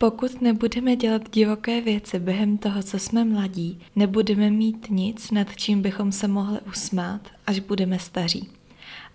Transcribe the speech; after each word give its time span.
Pokud 0.00 0.40
nebudeme 0.40 0.96
dělat 0.96 1.30
divoké 1.32 1.80
věci 1.80 2.18
během 2.18 2.58
toho, 2.58 2.82
co 2.82 2.98
jsme 2.98 3.24
mladí, 3.24 3.80
nebudeme 3.96 4.50
mít 4.50 4.86
nic, 4.90 5.30
nad 5.30 5.56
čím 5.56 5.82
bychom 5.82 6.12
se 6.12 6.28
mohli 6.28 6.58
usmát, 6.68 7.20
až 7.46 7.58
budeme 7.58 7.98
staří. 7.98 8.48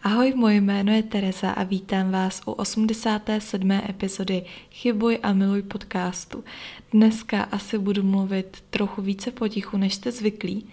Ahoj, 0.04 0.34
moje 0.36 0.62
jméno 0.62 0.92
je 0.92 1.04
Teresa 1.04 1.52
a 1.52 1.64
vítám 1.64 2.12
vás 2.12 2.42
u 2.46 2.52
87. 2.52 3.72
epizody 3.72 4.46
Chybuj 4.72 5.20
a 5.24 5.34
miluj 5.34 5.62
podcastu. 5.62 6.44
Dneska 6.92 7.42
asi 7.42 7.78
budu 7.78 8.04
mluvit 8.04 8.64
trochu 8.70 9.02
více 9.02 9.32
potichu, 9.32 9.78
než 9.78 9.94
jste 9.94 10.12
zvyklí, 10.12 10.66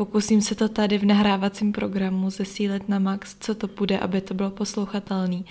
Pokusím 0.00 0.40
se 0.40 0.54
to 0.54 0.68
tady 0.68 0.98
v 0.98 1.04
nahrávacím 1.04 1.72
programu 1.72 2.30
zesílit 2.30 2.88
na 2.88 2.98
max, 2.98 3.36
co 3.40 3.54
to 3.54 3.66
bude, 3.66 3.98
aby 3.98 4.20
to 4.20 4.34
bylo 4.34 4.50
poslouchatelný. 4.50 5.44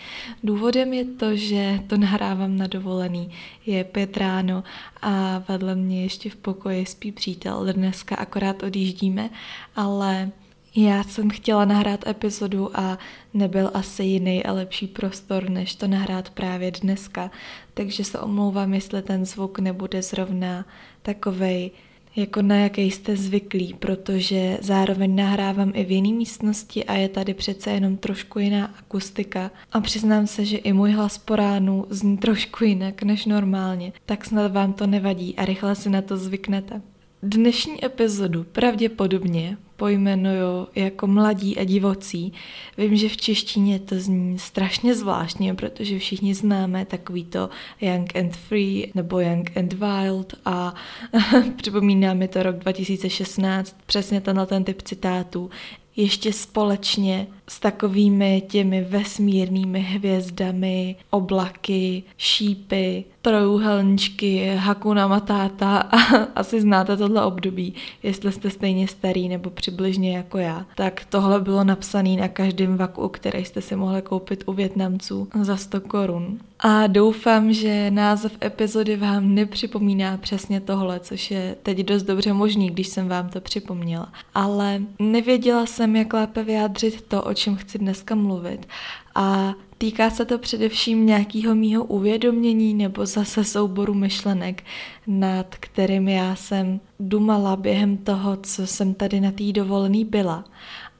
Důvodem 0.44 0.94
je 0.94 1.06
to, 1.06 1.36
že 1.36 1.80
to 1.88 1.98
nahrávám 1.98 2.58
na 2.58 2.68
dovolený. 2.68 3.32
Je 3.66 3.84
pět 3.84 4.18
ráno 4.18 4.64
a 5.02 5.44
vedle 5.48 5.76
mě 5.76 6.04
ještě 6.04 6.30
v 6.30 6.36
pokoji 6.36 6.86
spí 6.86 7.12
přítel. 7.12 7.74
Dneska 7.74 8.16
akorát 8.16 8.64
odjíždíme, 8.64 9.30
ale 9.76 10.32
já 10.76 11.04
jsem 11.04 11.30
chtěla 11.30 11.66
nahrát 11.66 12.08
epizodu 12.08 12.80
a 12.80 12.98
nebyl 13.34 13.72
asi 13.74 14.04
jiný 14.04 14.44
a 14.44 14.54
lepší 14.54 14.88
prostor, 14.88 15.50
než 15.50 15.76
to 15.76 15.88
nahrát 15.88 16.30
právě 16.30 16.72
dneska, 16.72 17.32
takže 17.74 18.04
se 18.04 18.20
omlouvám, 18.20 18.74
jestli 18.74 19.02
ten 19.02 19.26
zvuk 19.26 19.60
nebude 19.60 20.02
zrovna 20.02 20.66
takovej, 21.02 21.72
jako 22.16 22.42
na 22.42 22.56
jaké 22.56 22.82
jste 22.82 23.16
zvyklí, 23.16 23.76
protože 23.80 24.58
zároveň 24.62 25.16
nahrávám 25.16 25.72
i 25.76 25.84
v 25.84 25.92
jiné 25.92 26.14
místnosti 26.14 26.86
a 26.86 26.94
je 26.94 27.10
tady 27.10 27.34
přece 27.34 27.72
jenom 27.72 27.98
trošku 27.98 28.40
jiná 28.40 28.66
akustika. 28.80 29.52
A 29.72 29.82
přiznám 29.82 30.28
se, 30.28 30.46
že 30.46 30.58
i 30.58 30.74
můj 30.74 30.92
hlas 30.92 31.18
po 31.18 31.36
ránu 31.36 31.86
zní 31.90 32.18
trošku 32.18 32.64
jinak 32.64 33.04
než 33.04 33.26
normálně, 33.26 33.94
tak 34.06 34.26
snad 34.26 34.52
vám 34.52 34.74
to 34.74 34.88
nevadí 34.88 35.36
a 35.36 35.46
rychle 35.46 35.76
si 35.76 35.90
na 35.90 36.02
to 36.02 36.18
zvyknete. 36.18 36.82
Dnešní 37.24 37.86
epizodu 37.86 38.44
pravděpodobně 38.44 39.58
pojmenuju 39.80 40.68
jako 40.76 41.08
mladí 41.08 41.58
a 41.58 41.64
divocí. 41.64 42.34
Vím, 42.78 42.96
že 42.96 43.10
v 43.10 43.18
češtině 43.18 43.80
to 43.80 44.00
zní 44.00 44.40
strašně 44.40 44.96
zvláštně, 44.96 45.54
protože 45.54 46.00
všichni 46.00 46.34
známe 46.34 46.86
takový 46.86 47.26
to 47.26 47.50
Young 47.82 48.16
and 48.16 48.36
Free 48.38 48.92
nebo 48.96 49.20
Young 49.20 49.58
and 49.58 49.74
Wild 49.74 50.34
a 50.46 50.76
připomíná 51.56 52.14
mi 52.14 52.28
to 52.28 52.44
rok 52.44 52.56
2016, 52.56 53.76
přesně 53.86 54.22
tenhle 54.22 54.46
ten 54.46 54.64
typ 54.64 54.82
citátů 54.82 55.50
ještě 56.00 56.34
společně 56.34 57.28
s 57.48 57.60
takovými 57.60 58.44
těmi 58.48 58.82
vesmírnými 58.82 59.80
hvězdami, 59.80 60.96
oblaky, 61.10 62.04
šípy, 62.18 63.04
trojuhelníčky, 63.22 64.56
Hakuna 64.56 65.08
Matata 65.08 65.78
a 65.78 65.98
asi 66.36 66.62
znáte 66.62 66.98
tohle 66.98 67.26
období, 67.26 67.74
jestli 68.04 68.32
jste 68.32 68.50
stejně 68.50 68.88
starý 68.88 69.30
nebo 69.30 69.50
přibližně 69.50 70.18
jako 70.18 70.38
já. 70.38 70.66
Tak 70.76 71.06
tohle 71.10 71.42
bylo 71.42 71.64
napsané 71.64 72.16
na 72.16 72.28
každém 72.28 72.78
vaku, 72.78 73.10
který 73.10 73.46
jste 73.46 73.62
si 73.62 73.76
mohli 73.76 74.02
koupit 74.02 74.44
u 74.46 74.54
Větnamců 74.54 75.28
za 75.42 75.58
100 75.58 75.82
korun. 75.82 76.40
A 76.60 76.88
doufám, 76.88 77.54
že 77.54 77.92
název 77.92 78.38
epizody 78.44 78.96
vám 78.98 79.36
nepřipomíná 79.36 80.18
přesně 80.18 80.62
tohle, 80.62 81.00
což 81.00 81.32
je 81.32 81.56
teď 81.64 81.78
dost 81.78 82.04
dobře 82.04 82.34
možný, 82.34 82.70
když 82.70 82.88
jsem 82.88 83.08
vám 83.08 83.30
to 83.30 83.42
připomněla. 83.42 84.12
Ale 84.34 84.82
nevěděla 85.00 85.66
jsem, 85.66 85.96
jak 85.96 86.14
lépe 86.14 86.44
vyjádřit 86.44 87.02
to, 87.02 87.24
o 87.24 87.34
čem 87.34 87.56
chci 87.56 87.78
dneska 87.78 88.16
mluvit. 88.16 88.68
A 89.16 89.54
týká 89.78 90.10
se 90.10 90.26
to 90.26 90.38
především 90.38 91.06
nějakého 91.06 91.56
mýho 91.56 91.84
uvědomění 91.84 92.74
nebo 92.74 93.06
zase 93.06 93.44
souboru 93.44 93.94
myšlenek, 93.94 94.64
nad 95.08 95.56
kterým 95.56 96.08
já 96.08 96.36
jsem 96.36 96.80
dumala 97.00 97.56
během 97.56 97.98
toho, 97.98 98.38
co 98.38 98.68
jsem 98.68 98.94
tady 98.94 99.20
na 99.20 99.32
té 99.32 99.52
dovolený 99.52 100.06
byla. 100.06 100.46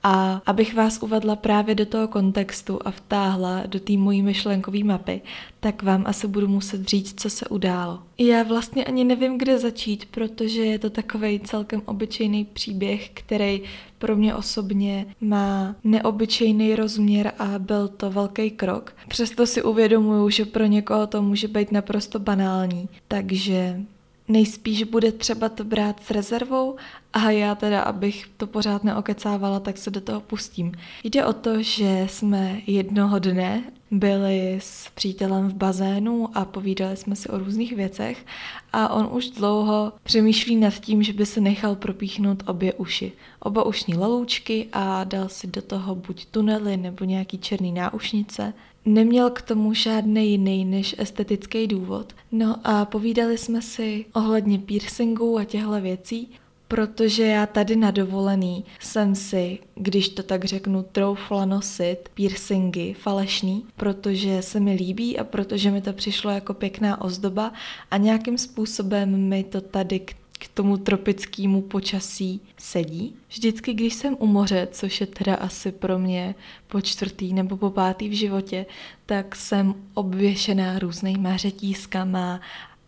A 0.04 0.42
abych 0.46 0.74
vás 0.76 1.04
uvedla 1.04 1.36
právě 1.36 1.76
do 1.76 1.86
toho 1.86 2.08
kontextu 2.08 2.80
a 2.86 2.92
vtáhla 2.92 3.64
do 3.66 3.80
té 3.80 3.94
mojí 3.94 4.22
myšlenkové 4.22 4.84
mapy, 4.84 5.22
tak 5.60 5.84
vám 5.84 6.04
asi 6.08 6.28
budu 6.28 6.48
muset 6.48 6.88
říct, 6.88 7.22
co 7.22 7.30
se 7.30 7.48
událo. 7.48 8.00
Já 8.18 8.44
vlastně 8.44 8.86
ani 8.86 9.04
nevím, 9.04 9.38
kde 9.38 9.60
začít, 9.60 10.06
protože 10.12 10.66
je 10.66 10.80
to 10.80 10.90
takový 10.90 11.40
celkem 11.40 11.82
obyčejný 11.86 12.46
příběh, 12.46 13.10
který 13.14 13.62
pro 13.98 14.16
mě 14.16 14.36
osobně 14.36 15.06
má 15.22 15.76
neobyčejný 15.84 16.76
rozměr 16.76 17.32
a 17.40 17.60
byl 17.60 17.88
to 17.88 18.12
velký 18.12 18.52
krok. 18.52 18.96
Přesto 19.08 19.48
si 19.48 19.64
uvědomuju, 19.64 20.30
že 20.30 20.46
pro 20.46 20.66
někoho 20.66 21.08
to 21.08 21.22
může 21.22 21.48
být 21.48 21.72
naprosto 21.72 22.20
banální. 22.20 22.90
Takže 23.08 23.82
Nejspíš 24.30 24.84
bude 24.84 25.12
třeba 25.12 25.50
to 25.50 25.64
brát 25.64 26.04
s 26.04 26.12
rezervou 26.12 26.76
a 27.14 27.32
já 27.32 27.56
teda, 27.56 27.82
abych 27.82 28.30
to 28.38 28.48
pořád 28.48 28.84
neokecávala, 28.84 29.60
tak 29.60 29.78
se 29.78 29.92
do 29.92 30.02
toho 30.02 30.22
pustím. 30.22 30.72
Jde 31.04 31.26
o 31.26 31.34
to, 31.34 31.62
že 31.62 32.08
jsme 32.10 32.62
jednoho 32.68 33.20
dne 33.20 33.64
byli 33.92 34.58
s 34.62 34.90
přítelem 34.96 35.48
v 35.48 35.54
bazénu 35.54 36.30
a 36.38 36.46
povídali 36.46 36.98
jsme 36.98 37.16
si 37.16 37.30
o 37.30 37.38
různých 37.38 37.76
věcech 37.76 38.26
a 38.74 38.94
on 38.94 39.10
už 39.12 39.30
dlouho 39.30 39.94
přemýšlí 40.04 40.56
nad 40.56 40.74
tím, 40.74 41.04
že 41.04 41.14
by 41.14 41.26
se 41.26 41.42
nechal 41.42 41.76
propíchnout 41.76 42.44
obě 42.48 42.74
uši. 42.74 43.12
Oba 43.40 43.64
ušní 43.64 43.98
lalůčky 43.98 44.68
a 44.74 45.04
dal 45.04 45.30
si 45.30 45.48
do 45.48 45.62
toho 45.62 45.96
buď 45.96 46.26
tunely 46.26 46.78
nebo 46.78 47.06
nějaký 47.06 47.38
černý 47.38 47.72
náušnice 47.72 48.54
Neměl 48.86 49.30
k 49.30 49.42
tomu 49.42 49.74
žádný 49.74 50.32
jiný 50.32 50.66
než 50.66 50.96
estetický 50.98 51.68
důvod. 51.68 52.14
No 52.32 52.56
a 52.64 52.86
povídali 52.86 53.38
jsme 53.38 53.62
si 53.62 54.06
ohledně 54.14 54.60
piercingů 54.60 55.38
a 55.38 55.44
těchto 55.44 55.82
věcí, 55.82 56.30
protože 56.70 57.26
já 57.26 57.46
tady 57.46 57.76
na 57.76 57.92
dovolený 57.92 58.66
jsem 58.80 59.16
si, 59.16 59.60
když 59.76 60.10
to 60.10 60.24
tak 60.24 60.46
řeknu, 60.46 60.86
troufla 60.92 61.46
nosit 61.46 62.10
piercingy 62.14 62.94
falešný, 62.94 63.66
protože 63.76 64.42
se 64.42 64.60
mi 64.60 64.74
líbí 64.74 65.20
a 65.20 65.24
protože 65.24 65.72
mi 65.72 65.82
to 65.82 65.94
přišlo 65.94 66.32
jako 66.32 66.54
pěkná 66.54 67.02
ozdoba 67.02 67.54
a 67.92 67.98
nějakým 67.98 68.38
způsobem 68.38 69.28
mi 69.30 69.44
to 69.44 69.62
tady 69.62 70.00
k 70.00 70.19
k 70.40 70.48
tomu 70.48 70.78
tropickému 70.78 71.62
počasí 71.62 72.42
sedí. 72.58 73.16
Vždycky, 73.30 73.74
když 73.74 73.94
jsem 73.94 74.16
u 74.20 74.26
moře, 74.26 74.68
což 74.72 75.02
je 75.02 75.08
teda 75.08 75.36
asi 75.36 75.72
pro 75.72 76.00
mě 76.00 76.36
po 76.68 76.82
čtvrtý 76.82 77.34
nebo 77.34 77.58
po 77.58 77.70
pátý 77.70 78.10
v 78.10 78.18
životě, 78.18 78.66
tak 79.06 79.36
jsem 79.36 79.76
obvěšená 79.94 80.80
různýma 80.80 81.38
řetízkama 81.38 82.42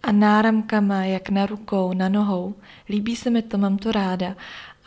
a 0.04 0.12
náramkama, 0.12 1.06
jak 1.06 1.30
na 1.30 1.46
rukou, 1.46 1.94
na 1.94 2.10
nohou. 2.10 2.56
Líbí 2.90 3.16
se 3.16 3.30
mi 3.30 3.42
to, 3.42 3.58
mám 3.58 3.78
to 3.78 3.92
ráda. 3.92 4.36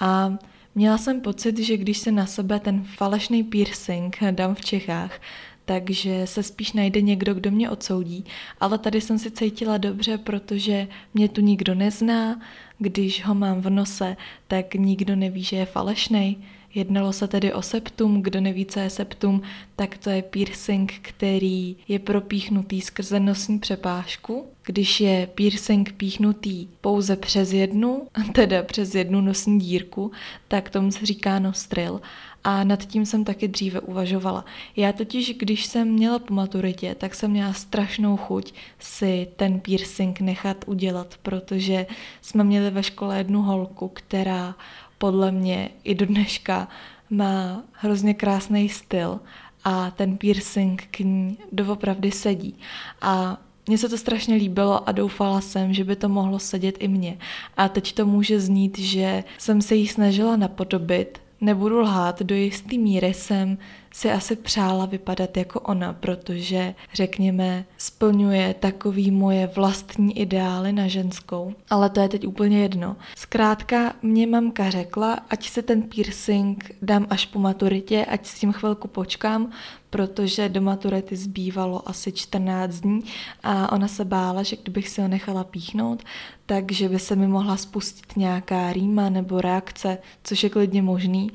A 0.00 0.38
měla 0.74 0.98
jsem 0.98 1.20
pocit, 1.20 1.58
že 1.58 1.76
když 1.76 1.98
se 1.98 2.12
na 2.12 2.26
sebe 2.26 2.60
ten 2.60 2.84
falešný 2.84 3.42
piercing 3.42 4.16
dám 4.30 4.54
v 4.54 4.60
Čechách, 4.60 5.20
takže 5.64 6.26
se 6.26 6.42
spíš 6.42 6.72
najde 6.72 7.00
někdo, 7.00 7.34
kdo 7.34 7.50
mě 7.50 7.70
odsoudí. 7.70 8.24
Ale 8.60 8.78
tady 8.78 9.00
jsem 9.00 9.18
si 9.18 9.30
cítila 9.30 9.78
dobře, 9.78 10.18
protože 10.18 10.88
mě 11.14 11.28
tu 11.28 11.40
nikdo 11.40 11.74
nezná, 11.74 12.40
když 12.78 13.24
ho 13.24 13.34
mám 13.34 13.60
v 13.60 13.70
nose, 13.70 14.16
tak 14.48 14.74
nikdo 14.74 15.16
neví, 15.16 15.42
že 15.42 15.56
je 15.56 15.66
falešný. 15.66 16.44
Jednalo 16.74 17.12
se 17.12 17.28
tedy 17.28 17.52
o 17.52 17.62
septum, 17.62 18.22
kdo 18.22 18.40
neví, 18.40 18.66
co 18.66 18.80
je 18.80 18.90
septum, 18.90 19.42
tak 19.76 19.98
to 19.98 20.10
je 20.10 20.22
piercing, 20.22 20.92
který 21.02 21.76
je 21.88 21.98
propíchnutý 21.98 22.80
skrze 22.80 23.20
nosní 23.20 23.58
přepážku. 23.58 24.46
Když 24.66 25.00
je 25.00 25.26
piercing 25.34 25.92
píchnutý 25.92 26.68
pouze 26.80 27.16
přes 27.16 27.52
jednu, 27.52 28.02
teda 28.32 28.62
přes 28.62 28.94
jednu 28.94 29.20
nosní 29.20 29.58
dírku, 29.58 30.12
tak 30.48 30.70
tomu 30.70 30.92
se 30.92 31.06
říká 31.06 31.38
nostril 31.38 32.00
a 32.44 32.64
nad 32.64 32.84
tím 32.84 33.06
jsem 33.06 33.24
taky 33.24 33.48
dříve 33.48 33.80
uvažovala. 33.80 34.44
Já 34.76 34.92
totiž, 34.92 35.34
když 35.38 35.66
jsem 35.66 35.88
měla 35.88 36.18
po 36.18 36.34
maturitě, 36.34 36.94
tak 36.94 37.14
jsem 37.14 37.30
měla 37.30 37.52
strašnou 37.52 38.16
chuť 38.16 38.54
si 38.78 39.28
ten 39.36 39.60
piercing 39.60 40.20
nechat 40.20 40.64
udělat, 40.66 41.14
protože 41.22 41.86
jsme 42.20 42.44
měli 42.44 42.70
ve 42.70 42.82
škole 42.82 43.18
jednu 43.18 43.42
holku, 43.42 43.88
která 43.88 44.54
podle 44.98 45.32
mě 45.32 45.70
i 45.84 45.94
do 45.94 46.06
dneška 46.06 46.68
má 47.10 47.62
hrozně 47.72 48.14
krásný 48.14 48.68
styl 48.68 49.20
a 49.64 49.90
ten 49.90 50.16
piercing 50.16 50.86
k 50.90 50.98
ní 50.98 51.38
doopravdy 51.52 52.10
sedí. 52.10 52.54
A 53.00 53.40
mně 53.66 53.78
se 53.78 53.88
to 53.88 53.98
strašně 53.98 54.34
líbilo 54.34 54.88
a 54.88 54.92
doufala 54.92 55.40
jsem, 55.40 55.74
že 55.74 55.84
by 55.84 55.96
to 55.96 56.08
mohlo 56.08 56.38
sedět 56.38 56.76
i 56.78 56.88
mně. 56.88 57.18
A 57.56 57.68
teď 57.68 57.92
to 57.92 58.06
může 58.06 58.40
znít, 58.40 58.78
že 58.78 59.24
jsem 59.38 59.62
se 59.62 59.74
jí 59.74 59.88
snažila 59.88 60.36
napodobit, 60.36 61.23
Nebudu 61.44 61.80
lhát, 61.80 62.22
do 62.22 62.34
jistý 62.34 62.78
míry 62.78 63.14
jsem 63.14 63.58
si 63.94 64.10
asi 64.10 64.36
přála 64.36 64.86
vypadat 64.86 65.36
jako 65.36 65.60
ona, 65.60 65.92
protože, 65.92 66.74
řekněme, 66.94 67.64
splňuje 67.78 68.54
takový 68.54 69.10
moje 69.10 69.46
vlastní 69.46 70.18
ideály 70.18 70.72
na 70.72 70.88
ženskou. 70.88 71.54
Ale 71.70 71.90
to 71.90 72.00
je 72.00 72.08
teď 72.08 72.26
úplně 72.26 72.58
jedno. 72.62 72.96
Zkrátka, 73.16 73.92
mě 74.02 74.26
mamka 74.26 74.70
řekla, 74.70 75.18
ať 75.30 75.50
se 75.50 75.62
ten 75.62 75.82
piercing 75.82 76.70
dám 76.82 77.06
až 77.10 77.26
po 77.26 77.38
maturitě, 77.38 78.04
ať 78.04 78.26
s 78.26 78.38
tím 78.38 78.52
chvilku 78.52 78.88
počkám, 78.88 79.50
protože 79.90 80.48
do 80.48 80.60
maturity 80.60 81.16
zbývalo 81.16 81.88
asi 81.88 82.12
14 82.12 82.80
dní 82.80 83.00
a 83.42 83.72
ona 83.72 83.88
se 83.88 84.04
bála, 84.04 84.42
že 84.42 84.56
kdybych 84.62 84.88
si 84.88 85.00
ho 85.00 85.08
nechala 85.08 85.44
píchnout, 85.44 86.02
takže 86.46 86.88
by 86.88 86.98
se 86.98 87.16
mi 87.16 87.26
mohla 87.26 87.56
spustit 87.56 88.16
nějaká 88.16 88.72
rýma 88.72 89.08
nebo 89.08 89.40
reakce, 89.40 89.98
což 90.24 90.42
je 90.42 90.50
klidně 90.50 90.82
možný 90.82 91.30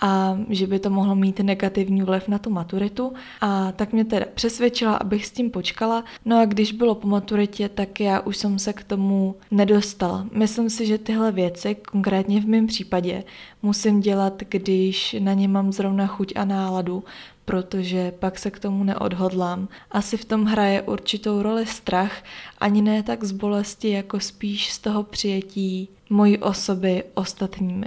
a 0.00 0.38
že 0.48 0.66
by 0.66 0.78
to 0.78 0.90
mohlo 0.90 1.14
mít 1.14 1.40
negativní 1.40 2.02
vliv 2.02 2.28
na 2.28 2.38
tu 2.38 2.50
maturitu. 2.50 3.12
A 3.40 3.72
tak 3.72 3.92
mě 3.92 4.04
teda 4.04 4.26
přesvědčila, 4.34 4.94
abych 4.94 5.26
s 5.26 5.30
tím 5.30 5.50
počkala. 5.50 6.04
No 6.24 6.40
a 6.40 6.44
když 6.44 6.72
bylo 6.72 6.94
po 6.94 7.08
maturitě, 7.08 7.68
tak 7.68 8.00
já 8.00 8.20
už 8.20 8.36
jsem 8.36 8.58
se 8.58 8.72
k 8.72 8.84
tomu 8.84 9.34
nedostala. 9.50 10.26
Myslím 10.32 10.70
si, 10.70 10.86
že 10.86 10.98
tyhle 10.98 11.32
věci, 11.32 11.74
konkrétně 11.74 12.40
v 12.40 12.46
mém 12.46 12.66
případě, 12.66 13.24
musím 13.62 14.00
dělat, 14.00 14.42
když 14.48 15.16
na 15.18 15.32
ně 15.32 15.48
mám 15.48 15.72
zrovna 15.72 16.06
chuť 16.06 16.32
a 16.36 16.44
náladu, 16.44 17.04
protože 17.44 18.12
pak 18.18 18.38
se 18.38 18.50
k 18.50 18.58
tomu 18.58 18.84
neodhodlám. 18.84 19.68
Asi 19.90 20.16
v 20.16 20.24
tom 20.24 20.44
hraje 20.44 20.82
určitou 20.82 21.42
roli 21.42 21.66
strach, 21.66 22.22
ani 22.58 22.82
ne 22.82 23.02
tak 23.02 23.24
z 23.24 23.32
bolesti, 23.32 23.90
jako 23.90 24.20
spíš 24.20 24.72
z 24.72 24.78
toho 24.78 25.02
přijetí 25.02 25.88
mojí 26.10 26.38
osoby 26.38 27.04
ostatními. 27.14 27.86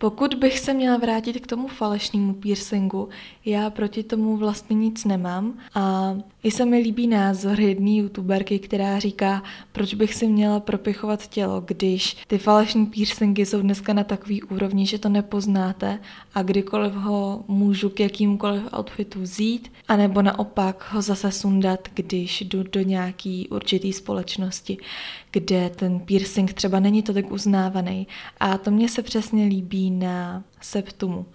Pokud 0.00 0.34
bych 0.34 0.58
se 0.58 0.74
měla 0.74 0.96
vrátit 0.96 1.40
k 1.40 1.46
tomu 1.46 1.68
falešnému 1.68 2.34
piercingu, 2.34 3.08
já 3.44 3.70
proti 3.70 4.02
tomu 4.02 4.36
vlastně 4.36 4.76
nic 4.76 5.04
nemám 5.04 5.58
a 5.74 6.14
i 6.42 6.50
se 6.50 6.64
mi 6.64 6.78
líbí 6.78 7.06
názor 7.06 7.60
jedné 7.60 7.90
youtuberky, 7.90 8.58
která 8.58 8.98
říká, 8.98 9.42
proč 9.72 9.94
bych 9.94 10.14
si 10.14 10.26
měla 10.26 10.60
propichovat 10.60 11.26
tělo, 11.26 11.60
když 11.66 12.16
ty 12.26 12.38
falešní 12.38 12.86
piercingy 12.86 13.46
jsou 13.46 13.62
dneska 13.62 13.92
na 13.92 14.04
takový 14.04 14.42
úrovni, 14.42 14.86
že 14.86 14.98
to 14.98 15.08
nepoznáte 15.08 15.98
a 16.34 16.42
kdykoliv 16.42 16.92
ho 16.92 17.44
můžu 17.48 17.88
k 17.88 18.00
jakýmkoliv 18.00 18.62
outfitu 18.78 19.20
vzít, 19.20 19.72
anebo 19.88 20.22
naopak 20.22 20.92
ho 20.92 21.02
zase 21.02 21.32
sundat, 21.32 21.88
když 21.94 22.40
jdu 22.40 22.62
do 22.62 22.82
nějaký 22.82 23.48
určitý 23.48 23.92
společnosti, 23.92 24.78
kde 25.30 25.70
ten 25.70 26.00
piercing 26.00 26.52
třeba 26.52 26.80
není 26.80 27.02
tolik 27.02 27.32
uznávaný. 27.32 28.06
A 28.40 28.58
to 28.58 28.70
mně 28.70 28.88
se 28.88 29.02
přesně 29.02 29.44
líbí 29.44 29.90
na 29.90 30.44
septumu. 30.60 31.26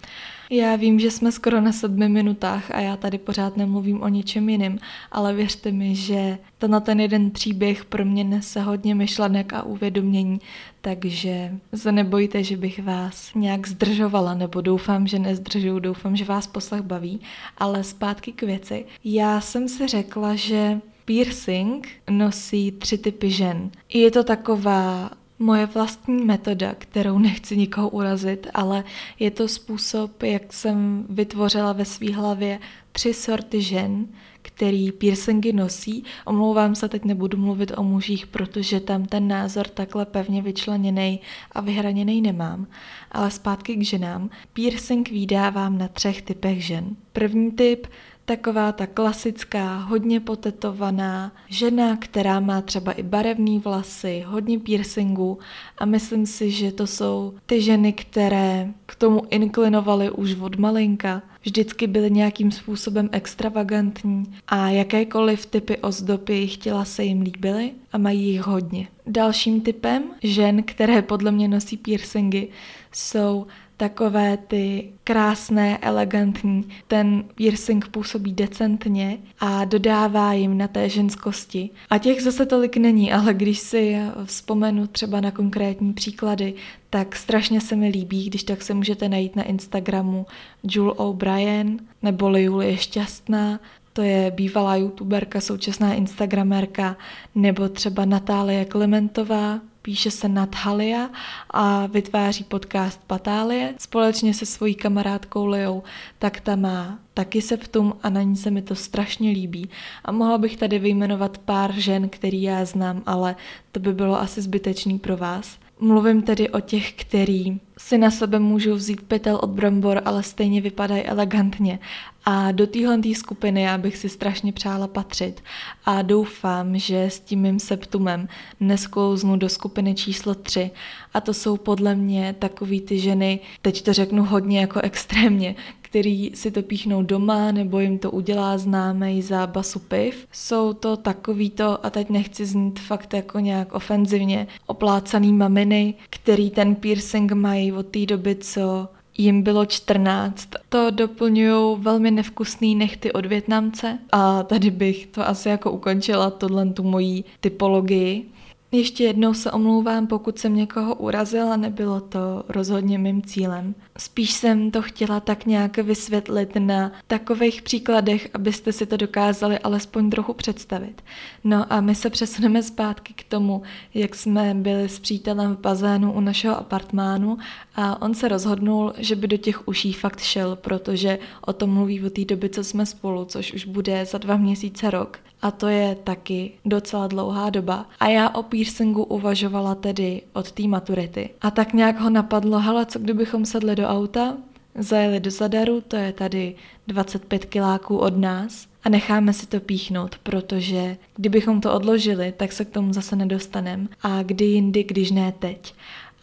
Já 0.49 0.75
vím, 0.75 0.99
že 0.99 1.11
jsme 1.11 1.31
skoro 1.31 1.61
na 1.61 1.71
sedmi 1.71 2.09
minutách 2.09 2.71
a 2.71 2.79
já 2.79 2.97
tady 2.97 3.17
pořád 3.17 3.57
nemluvím 3.57 4.01
o 4.01 4.07
ničem 4.07 4.49
jiném, 4.49 4.77
ale 5.11 5.33
věřte 5.33 5.71
mi, 5.71 5.95
že 5.95 6.37
to 6.57 6.67
na 6.67 6.79
ten 6.79 6.99
jeden 6.99 7.31
příběh 7.31 7.85
pro 7.85 8.05
mě 8.05 8.23
nese 8.23 8.61
hodně 8.61 8.95
myšlenek 8.95 9.53
a 9.53 9.63
uvědomění, 9.63 10.41
takže 10.81 11.51
se 11.75 11.91
nebojte, 11.91 12.43
že 12.43 12.57
bych 12.57 12.83
vás 12.83 13.33
nějak 13.35 13.67
zdržovala, 13.67 14.33
nebo 14.33 14.61
doufám, 14.61 15.07
že 15.07 15.19
nezdržuju, 15.19 15.79
doufám, 15.79 16.15
že 16.15 16.25
vás 16.25 16.47
poslech 16.47 16.81
baví, 16.81 17.19
ale 17.57 17.83
zpátky 17.83 18.31
k 18.31 18.43
věci. 18.43 18.85
Já 19.03 19.41
jsem 19.41 19.67
si 19.67 19.87
řekla, 19.87 20.35
že 20.35 20.81
piercing 21.05 21.87
nosí 22.09 22.71
tři 22.71 22.97
typy 22.97 23.31
žen. 23.31 23.71
Je 23.93 24.11
to 24.11 24.23
taková 24.23 25.11
moje 25.39 25.65
vlastní 25.65 26.25
metoda, 26.25 26.75
kterou 26.77 27.17
nechci 27.17 27.57
nikoho 27.57 27.89
urazit, 27.89 28.47
ale 28.53 28.83
je 29.19 29.31
to 29.31 29.47
způsob, 29.47 30.23
jak 30.23 30.53
jsem 30.53 31.05
vytvořila 31.09 31.73
ve 31.73 31.85
své 31.85 32.13
hlavě 32.13 32.59
tři 32.91 33.13
sorty 33.13 33.61
žen, 33.61 34.07
který 34.41 34.91
piercingy 34.91 35.53
nosí. 35.53 36.03
Omlouvám 36.25 36.75
se, 36.75 36.89
teď 36.89 37.05
nebudu 37.05 37.37
mluvit 37.37 37.71
o 37.77 37.83
mužích, 37.83 38.27
protože 38.27 38.79
tam 38.79 39.05
ten 39.05 39.27
názor 39.27 39.67
takhle 39.67 40.05
pevně 40.05 40.41
vyčleněný 40.41 41.19
a 41.51 41.61
vyhraněný 41.61 42.21
nemám. 42.21 42.67
Ale 43.11 43.31
zpátky 43.31 43.75
k 43.75 43.83
ženám. 43.83 44.29
Piercing 44.53 45.09
vydávám 45.09 45.77
na 45.77 45.87
třech 45.87 46.21
typech 46.21 46.65
žen. 46.65 46.95
První 47.13 47.51
typ 47.51 47.87
taková 48.25 48.71
ta 48.71 48.87
klasická, 48.87 49.77
hodně 49.77 50.19
potetovaná 50.19 51.31
žena, 51.49 51.97
která 51.97 52.39
má 52.39 52.61
třeba 52.61 52.91
i 52.91 53.03
barevné 53.03 53.59
vlasy, 53.59 54.23
hodně 54.27 54.59
piercingů. 54.59 55.39
A 55.77 55.85
myslím 55.85 56.25
si, 56.25 56.51
že 56.51 56.71
to 56.71 56.87
jsou 56.87 57.33
ty 57.45 57.61
ženy, 57.61 57.93
které 57.93 58.73
k 58.85 58.95
tomu 58.95 59.21
inklinovaly 59.29 60.09
už 60.09 60.35
od 60.35 60.55
malinka, 60.55 61.21
vždycky 61.41 61.87
byly 61.87 62.11
nějakým 62.11 62.51
způsobem 62.51 63.09
extravagantní. 63.11 64.23
A 64.47 64.69
jakékoliv 64.69 65.45
typy 65.45 65.77
ozdob 65.77 66.29
jejich 66.29 66.57
těla 66.57 66.85
se 66.85 67.03
jim 67.03 67.21
líbily 67.21 67.71
a 67.93 67.97
mají 67.97 68.27
jich 68.27 68.41
hodně. 68.41 68.87
Dalším 69.07 69.61
typem 69.61 70.03
žen, 70.23 70.63
které 70.63 71.01
podle 71.01 71.31
mě 71.31 71.47
nosí 71.47 71.77
piercingy, 71.77 72.47
jsou 72.91 73.47
takové 73.77 74.37
ty 74.37 74.89
krásné, 75.03 75.77
elegantní. 75.77 76.67
Ten 76.87 77.23
piercing 77.35 77.87
působí 77.87 78.33
decentně 78.33 79.17
a 79.39 79.65
dodává 79.65 80.33
jim 80.33 80.57
na 80.57 80.67
té 80.67 80.89
ženskosti. 80.89 81.69
A 81.89 81.97
těch 81.97 82.23
zase 82.23 82.45
tolik 82.45 82.77
není, 82.77 83.13
ale 83.13 83.33
když 83.33 83.59
si 83.59 83.97
vzpomenu 84.25 84.87
třeba 84.87 85.21
na 85.21 85.31
konkrétní 85.31 85.93
příklady, 85.93 86.53
tak 86.89 87.15
strašně 87.15 87.61
se 87.61 87.75
mi 87.75 87.87
líbí, 87.87 88.29
když 88.29 88.43
tak 88.43 88.61
se 88.61 88.73
můžete 88.73 89.09
najít 89.09 89.35
na 89.35 89.43
Instagramu 89.43 90.25
Jule 90.63 90.93
O'Brien 90.93 91.79
nebo 92.01 92.37
Julie 92.37 92.77
Šťastná, 92.77 93.59
to 93.93 94.01
je 94.01 94.31
bývalá 94.31 94.75
youtuberka, 94.75 95.41
současná 95.41 95.93
instagramerka, 95.93 96.97
nebo 97.35 97.69
třeba 97.69 98.05
Natálie 98.05 98.65
Klementová, 98.65 99.59
píše 99.85 100.11
se 100.11 100.29
Nathalia 100.29 101.09
a 101.49 101.85
vytváří 101.85 102.43
podcast 102.43 103.01
Patálie. 103.07 103.73
Společně 103.77 104.33
se 104.33 104.45
svojí 104.45 104.75
kamarádkou 104.75 105.45
Leou, 105.45 105.83
tak 106.19 106.39
ta 106.39 106.55
má 106.55 106.99
taky 107.13 107.41
septum 107.41 107.93
a 108.03 108.09
na 108.09 108.21
ní 108.21 108.35
se 108.35 108.51
mi 108.51 108.61
to 108.61 108.75
strašně 108.75 109.31
líbí. 109.31 109.69
A 110.05 110.11
mohla 110.11 110.37
bych 110.37 110.57
tady 110.57 110.79
vyjmenovat 110.79 111.37
pár 111.37 111.73
žen, 111.73 112.09
který 112.09 112.41
já 112.41 112.65
znám, 112.65 113.03
ale 113.05 113.35
to 113.71 113.79
by 113.79 113.93
bylo 113.93 114.21
asi 114.21 114.41
zbytečný 114.41 114.99
pro 114.99 115.17
vás. 115.17 115.57
Mluvím 115.79 116.21
tedy 116.21 116.49
o 116.49 116.59
těch, 116.59 116.93
který 116.93 117.59
si 117.77 117.97
na 117.97 118.11
sebe 118.11 118.39
můžou 118.39 118.75
vzít 118.75 119.01
pytel 119.01 119.39
od 119.43 119.49
brambor, 119.49 120.01
ale 120.05 120.23
stejně 120.23 120.61
vypadají 120.61 121.03
elegantně. 121.03 121.79
A 122.25 122.51
do 122.51 122.67
téhle 122.67 122.99
skupiny 123.13 123.61
já 123.61 123.77
bych 123.77 123.97
si 123.97 124.09
strašně 124.09 124.51
přála 124.51 124.87
patřit. 124.87 125.43
A 125.85 126.01
doufám, 126.01 126.77
že 126.77 127.03
s 127.03 127.19
tím 127.19 127.41
mým 127.41 127.59
septumem 127.59 128.27
nesklouznu 128.59 129.35
do 129.35 129.49
skupiny 129.49 129.95
číslo 129.95 130.35
3. 130.35 130.71
A 131.13 131.21
to 131.21 131.33
jsou 131.33 131.57
podle 131.57 131.95
mě 131.95 132.35
takový 132.39 132.81
ty 132.81 132.99
ženy, 132.99 133.39
teď 133.61 133.81
to 133.81 133.93
řeknu 133.93 134.25
hodně 134.25 134.59
jako 134.59 134.79
extrémně, 134.79 135.55
který 135.95 136.31
si 136.33 136.51
to 136.51 136.61
píchnou 136.61 137.03
doma 137.03 137.51
nebo 137.51 137.79
jim 137.79 137.99
to 137.99 138.11
udělá 138.11 138.57
známý 138.57 139.21
za 139.21 139.47
basu 139.47 139.79
piv. 139.79 140.27
Jsou 140.31 140.73
to 140.73 140.97
takovýto, 140.97 141.85
a 141.85 141.89
teď 141.89 142.09
nechci 142.09 142.45
znít 142.45 142.79
fakt 142.79 143.13
jako 143.13 143.39
nějak 143.39 143.73
ofenzivně, 143.73 144.47
oplácaný 144.65 145.33
maminy, 145.33 145.93
který 146.09 146.49
ten 146.49 146.75
piercing 146.75 147.31
mají 147.31 147.71
od 147.71 147.85
té 147.85 148.05
doby, 148.05 148.35
co 148.35 148.87
jim 149.17 149.41
bylo 149.41 149.65
14. 149.65 150.49
To 150.69 150.91
doplňují 150.91 151.77
velmi 151.79 152.11
nevkusný 152.11 152.75
nechty 152.75 153.11
od 153.11 153.25
Větnamce 153.25 153.99
a 154.11 154.43
tady 154.43 154.71
bych 154.71 155.05
to 155.05 155.27
asi 155.27 155.49
jako 155.49 155.71
ukončila, 155.71 156.29
tohle 156.29 156.65
tu 156.65 156.83
mojí 156.83 157.25
typologii. 157.39 158.31
Ještě 158.77 159.03
jednou 159.03 159.33
se 159.33 159.51
omlouvám, 159.51 160.07
pokud 160.07 160.39
jsem 160.39 160.55
někoho 160.55 160.95
urazila, 160.95 161.55
nebylo 161.55 162.01
to 162.01 162.43
rozhodně 162.49 162.97
mým 162.97 163.21
cílem. 163.21 163.75
Spíš 163.97 164.31
jsem 164.31 164.71
to 164.71 164.81
chtěla 164.81 165.19
tak 165.19 165.45
nějak 165.45 165.77
vysvětlit 165.77 166.49
na 166.59 166.91
takových 167.07 167.61
příkladech, 167.61 168.29
abyste 168.33 168.71
si 168.71 168.85
to 168.85 168.97
dokázali 168.97 169.59
alespoň 169.59 170.09
trochu 170.09 170.33
představit. 170.33 171.01
No 171.43 171.73
a 171.73 171.81
my 171.81 171.95
se 171.95 172.09
přesuneme 172.09 172.63
zpátky 172.63 173.13
k 173.13 173.23
tomu, 173.23 173.61
jak 173.93 174.15
jsme 174.15 174.53
byli 174.53 174.89
s 174.89 174.99
přítelem 174.99 175.55
v 175.55 175.59
bazénu 175.59 176.13
u 176.13 176.19
našeho 176.19 176.57
apartmánu 176.57 177.37
a 177.75 178.01
on 178.01 178.13
se 178.13 178.27
rozhodnul, 178.27 178.93
že 178.97 179.15
by 179.15 179.27
do 179.27 179.37
těch 179.37 179.67
uší 179.67 179.93
fakt 179.93 180.19
šel, 180.19 180.55
protože 180.55 181.19
o 181.41 181.53
tom 181.53 181.69
mluví 181.69 182.03
od 182.05 182.13
té 182.13 182.25
doby, 182.25 182.49
co 182.49 182.63
jsme 182.63 182.85
spolu, 182.85 183.25
což 183.25 183.53
už 183.53 183.65
bude 183.65 184.05
za 184.05 184.17
dva 184.17 184.37
měsíce 184.37 184.89
rok. 184.91 185.19
A 185.45 185.51
to 185.51 185.67
je 185.67 185.95
taky 185.95 186.51
docela 186.65 187.07
dlouhá 187.07 187.49
doba. 187.49 187.85
A 187.99 188.07
já 188.07 188.29
o 188.29 188.43
piercingu 188.43 189.03
uvažovala 189.03 189.75
tedy 189.75 190.21
od 190.33 190.51
té 190.51 190.67
maturity. 190.67 191.29
A 191.41 191.51
tak 191.51 191.73
nějak 191.73 191.99
ho 191.99 192.09
napadlo, 192.09 192.59
hele, 192.59 192.85
co 192.85 192.99
kdybychom 192.99 193.45
sedli 193.45 193.75
do 193.75 193.87
auta, 193.87 194.37
zajeli 194.75 195.19
do 195.19 195.31
Zadaru, 195.31 195.81
to 195.81 195.95
je 195.95 196.13
tady 196.13 196.55
25 196.87 197.45
kiláků 197.45 197.97
od 197.97 198.17
nás, 198.17 198.67
a 198.83 198.89
necháme 198.89 199.33
si 199.33 199.47
to 199.47 199.59
píchnout, 199.59 200.15
protože 200.23 200.97
kdybychom 201.15 201.61
to 201.61 201.73
odložili, 201.73 202.33
tak 202.37 202.51
se 202.51 202.65
k 202.65 202.69
tomu 202.69 202.93
zase 202.93 203.15
nedostaneme. 203.15 203.87
A 204.01 204.23
kdy 204.23 204.45
jindy, 204.45 204.83
když 204.83 205.11
ne 205.11 205.33
teď. 205.39 205.73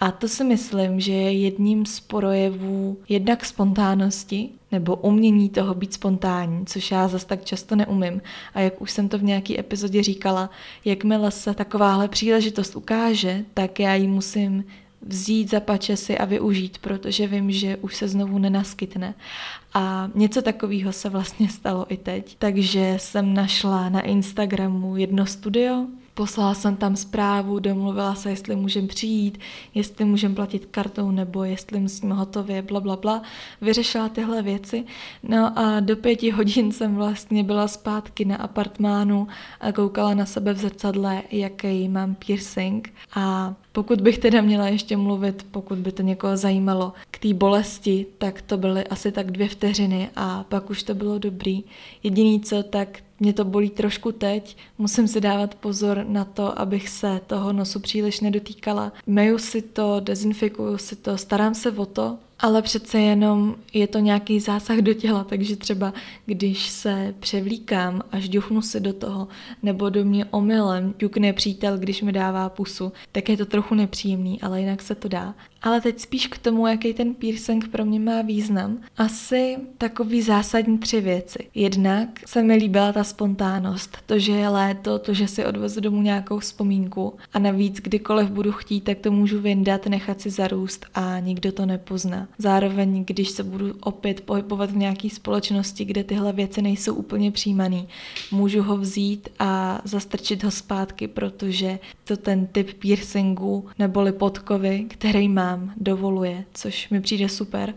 A 0.02 0.10
to 0.10 0.28
si 0.28 0.44
myslím, 0.44 1.00
že 1.00 1.12
je 1.12 1.32
jedním 1.32 1.86
z 1.86 2.00
projevů 2.00 2.98
jednak 3.08 3.44
spontánnosti, 3.44 4.48
nebo 4.72 4.96
umění 4.96 5.48
toho 5.48 5.74
být 5.74 5.94
spontánní, 5.94 6.66
což 6.66 6.90
já 6.90 7.08
zase 7.08 7.26
tak 7.26 7.44
často 7.44 7.76
neumím. 7.76 8.22
A 8.54 8.60
jak 8.60 8.82
už 8.82 8.90
jsem 8.90 9.08
to 9.08 9.18
v 9.18 9.22
nějaký 9.22 9.60
epizodě 9.60 10.02
říkala, 10.02 10.50
jakmile 10.84 11.30
se 11.30 11.54
takováhle 11.54 12.08
příležitost 12.08 12.76
ukáže, 12.76 13.44
tak 13.54 13.80
já 13.80 13.94
ji 13.94 14.08
musím 14.08 14.64
vzít 15.02 15.50
za 15.50 15.60
pačesy 15.60 16.18
a 16.18 16.24
využít, 16.24 16.78
protože 16.78 17.26
vím, 17.26 17.50
že 17.50 17.76
už 17.76 17.96
se 17.96 18.08
znovu 18.08 18.38
nenaskytne. 18.38 19.14
A 19.74 20.10
něco 20.14 20.42
takového 20.42 20.92
se 20.92 21.08
vlastně 21.08 21.48
stalo 21.48 21.86
i 21.88 21.96
teď. 21.96 22.36
Takže 22.38 22.94
jsem 22.96 23.34
našla 23.34 23.88
na 23.88 24.00
Instagramu 24.00 24.96
jedno 24.96 25.26
studio, 25.26 25.86
Poslala 26.14 26.54
jsem 26.54 26.76
tam 26.76 26.96
zprávu, 26.96 27.58
domluvila 27.58 28.14
se, 28.14 28.30
jestli 28.30 28.56
můžem 28.56 28.88
přijít, 28.88 29.38
jestli 29.74 30.04
můžem 30.04 30.34
platit 30.34 30.66
kartou 30.66 31.10
nebo 31.10 31.44
jestli 31.44 31.80
musíme 31.80 32.14
hotově, 32.14 32.62
bla, 32.62 32.80
bla, 32.80 32.96
bla. 32.96 33.22
Vyřešila 33.60 34.08
tyhle 34.08 34.42
věci. 34.42 34.84
No 35.22 35.58
a 35.58 35.80
do 35.80 35.96
pěti 35.96 36.30
hodin 36.30 36.72
jsem 36.72 36.94
vlastně 36.94 37.44
byla 37.44 37.68
zpátky 37.68 38.24
na 38.24 38.36
apartmánu 38.36 39.28
a 39.60 39.72
koukala 39.72 40.14
na 40.14 40.26
sebe 40.26 40.52
v 40.52 40.58
zrcadle, 40.58 41.22
jaký 41.30 41.88
mám 41.88 42.14
piercing. 42.14 42.94
A 43.14 43.54
pokud 43.72 44.00
bych 44.00 44.18
teda 44.18 44.40
měla 44.40 44.68
ještě 44.68 44.96
mluvit, 44.96 45.46
pokud 45.50 45.78
by 45.78 45.92
to 45.92 46.02
někoho 46.02 46.36
zajímalo, 46.36 46.92
k 47.10 47.18
té 47.18 47.34
bolesti, 47.34 48.06
tak 48.18 48.42
to 48.42 48.56
byly 48.56 48.84
asi 48.84 49.12
tak 49.12 49.30
dvě 49.30 49.48
vteřiny 49.48 50.10
a 50.16 50.44
pak 50.48 50.70
už 50.70 50.82
to 50.82 50.94
bylo 50.94 51.18
dobrý. 51.18 51.64
Jediný 52.02 52.40
co, 52.40 52.62
tak 52.62 52.98
mě 53.20 53.32
to 53.32 53.44
bolí 53.44 53.70
trošku 53.70 54.12
teď, 54.12 54.56
musím 54.78 55.08
si 55.08 55.20
dávat 55.20 55.54
pozor 55.54 56.04
na 56.08 56.24
to, 56.24 56.58
abych 56.58 56.88
se 56.88 57.20
toho 57.26 57.52
nosu 57.52 57.80
příliš 57.80 58.20
nedotýkala. 58.20 58.92
Meju 59.06 59.38
si 59.38 59.62
to, 59.62 60.00
dezinfikuju 60.00 60.78
si 60.78 60.96
to, 60.96 61.18
starám 61.18 61.54
se 61.54 61.70
o 61.72 61.86
to, 61.86 62.18
ale 62.42 62.62
přece 62.62 63.00
jenom 63.00 63.54
je 63.72 63.86
to 63.86 63.98
nějaký 63.98 64.40
zásah 64.40 64.78
do 64.78 64.94
těla, 64.94 65.24
takže 65.24 65.56
třeba 65.56 65.92
když 66.26 66.68
se 66.68 67.14
převlíkám 67.20 68.02
a 68.12 68.18
žduchnu 68.18 68.62
si 68.62 68.80
do 68.80 68.92
toho, 68.92 69.28
nebo 69.62 69.88
do 69.88 70.04
mě 70.04 70.24
omylem 70.24 70.94
ťukne 70.96 71.32
přítel, 71.32 71.78
když 71.78 72.02
mi 72.02 72.12
dává 72.12 72.48
pusu, 72.48 72.92
tak 73.12 73.28
je 73.28 73.36
to 73.36 73.46
trochu 73.46 73.74
nepříjemný, 73.74 74.40
ale 74.40 74.60
jinak 74.60 74.82
se 74.82 74.94
to 74.94 75.08
dá. 75.08 75.34
Ale 75.62 75.80
teď 75.80 76.00
spíš 76.00 76.26
k 76.26 76.38
tomu, 76.38 76.66
jaký 76.66 76.94
ten 76.94 77.14
piercing 77.14 77.68
pro 77.68 77.84
mě 77.84 78.00
má 78.00 78.22
význam. 78.22 78.78
Asi 78.96 79.56
takový 79.78 80.22
zásadní 80.22 80.78
tři 80.78 81.00
věci. 81.00 81.38
Jednak 81.54 82.08
se 82.26 82.42
mi 82.42 82.54
líbila 82.54 82.92
ta 82.92 83.04
spontánnost, 83.04 83.98
to, 84.06 84.18
že 84.18 84.32
je 84.32 84.48
léto, 84.48 84.98
to, 84.98 85.14
že 85.14 85.28
si 85.28 85.44
odvezu 85.46 85.80
domů 85.80 86.02
nějakou 86.02 86.38
vzpomínku 86.38 87.14
a 87.32 87.38
navíc 87.38 87.76
kdykoliv 87.76 88.30
budu 88.30 88.52
chtít, 88.52 88.80
tak 88.80 88.98
to 88.98 89.10
můžu 89.10 89.40
vyndat, 89.40 89.86
nechat 89.86 90.20
si 90.20 90.30
zarůst 90.30 90.86
a 90.94 91.18
nikdo 91.18 91.52
to 91.52 91.66
nepozná. 91.66 92.28
Zároveň, 92.38 93.04
když 93.04 93.30
se 93.30 93.42
budu 93.42 93.74
opět 93.80 94.20
pohybovat 94.20 94.70
v 94.70 94.76
nějaké 94.76 95.10
společnosti, 95.10 95.84
kde 95.84 96.04
tyhle 96.04 96.32
věci 96.32 96.62
nejsou 96.62 96.94
úplně 96.94 97.30
přijímané, 97.30 97.82
můžu 98.30 98.62
ho 98.62 98.76
vzít 98.76 99.28
a 99.38 99.80
zastrčit 99.84 100.44
ho 100.44 100.50
zpátky, 100.50 101.08
protože 101.08 101.78
to 102.04 102.16
ten 102.16 102.46
typ 102.46 102.72
piercingu 102.78 103.66
neboli 103.78 104.12
podkovy, 104.12 104.84
který 104.88 105.28
mám, 105.56 105.72
dovoluje, 105.76 106.44
což 106.54 106.88
mi 106.88 107.00
přijde 107.00 107.28
super. 107.28 107.74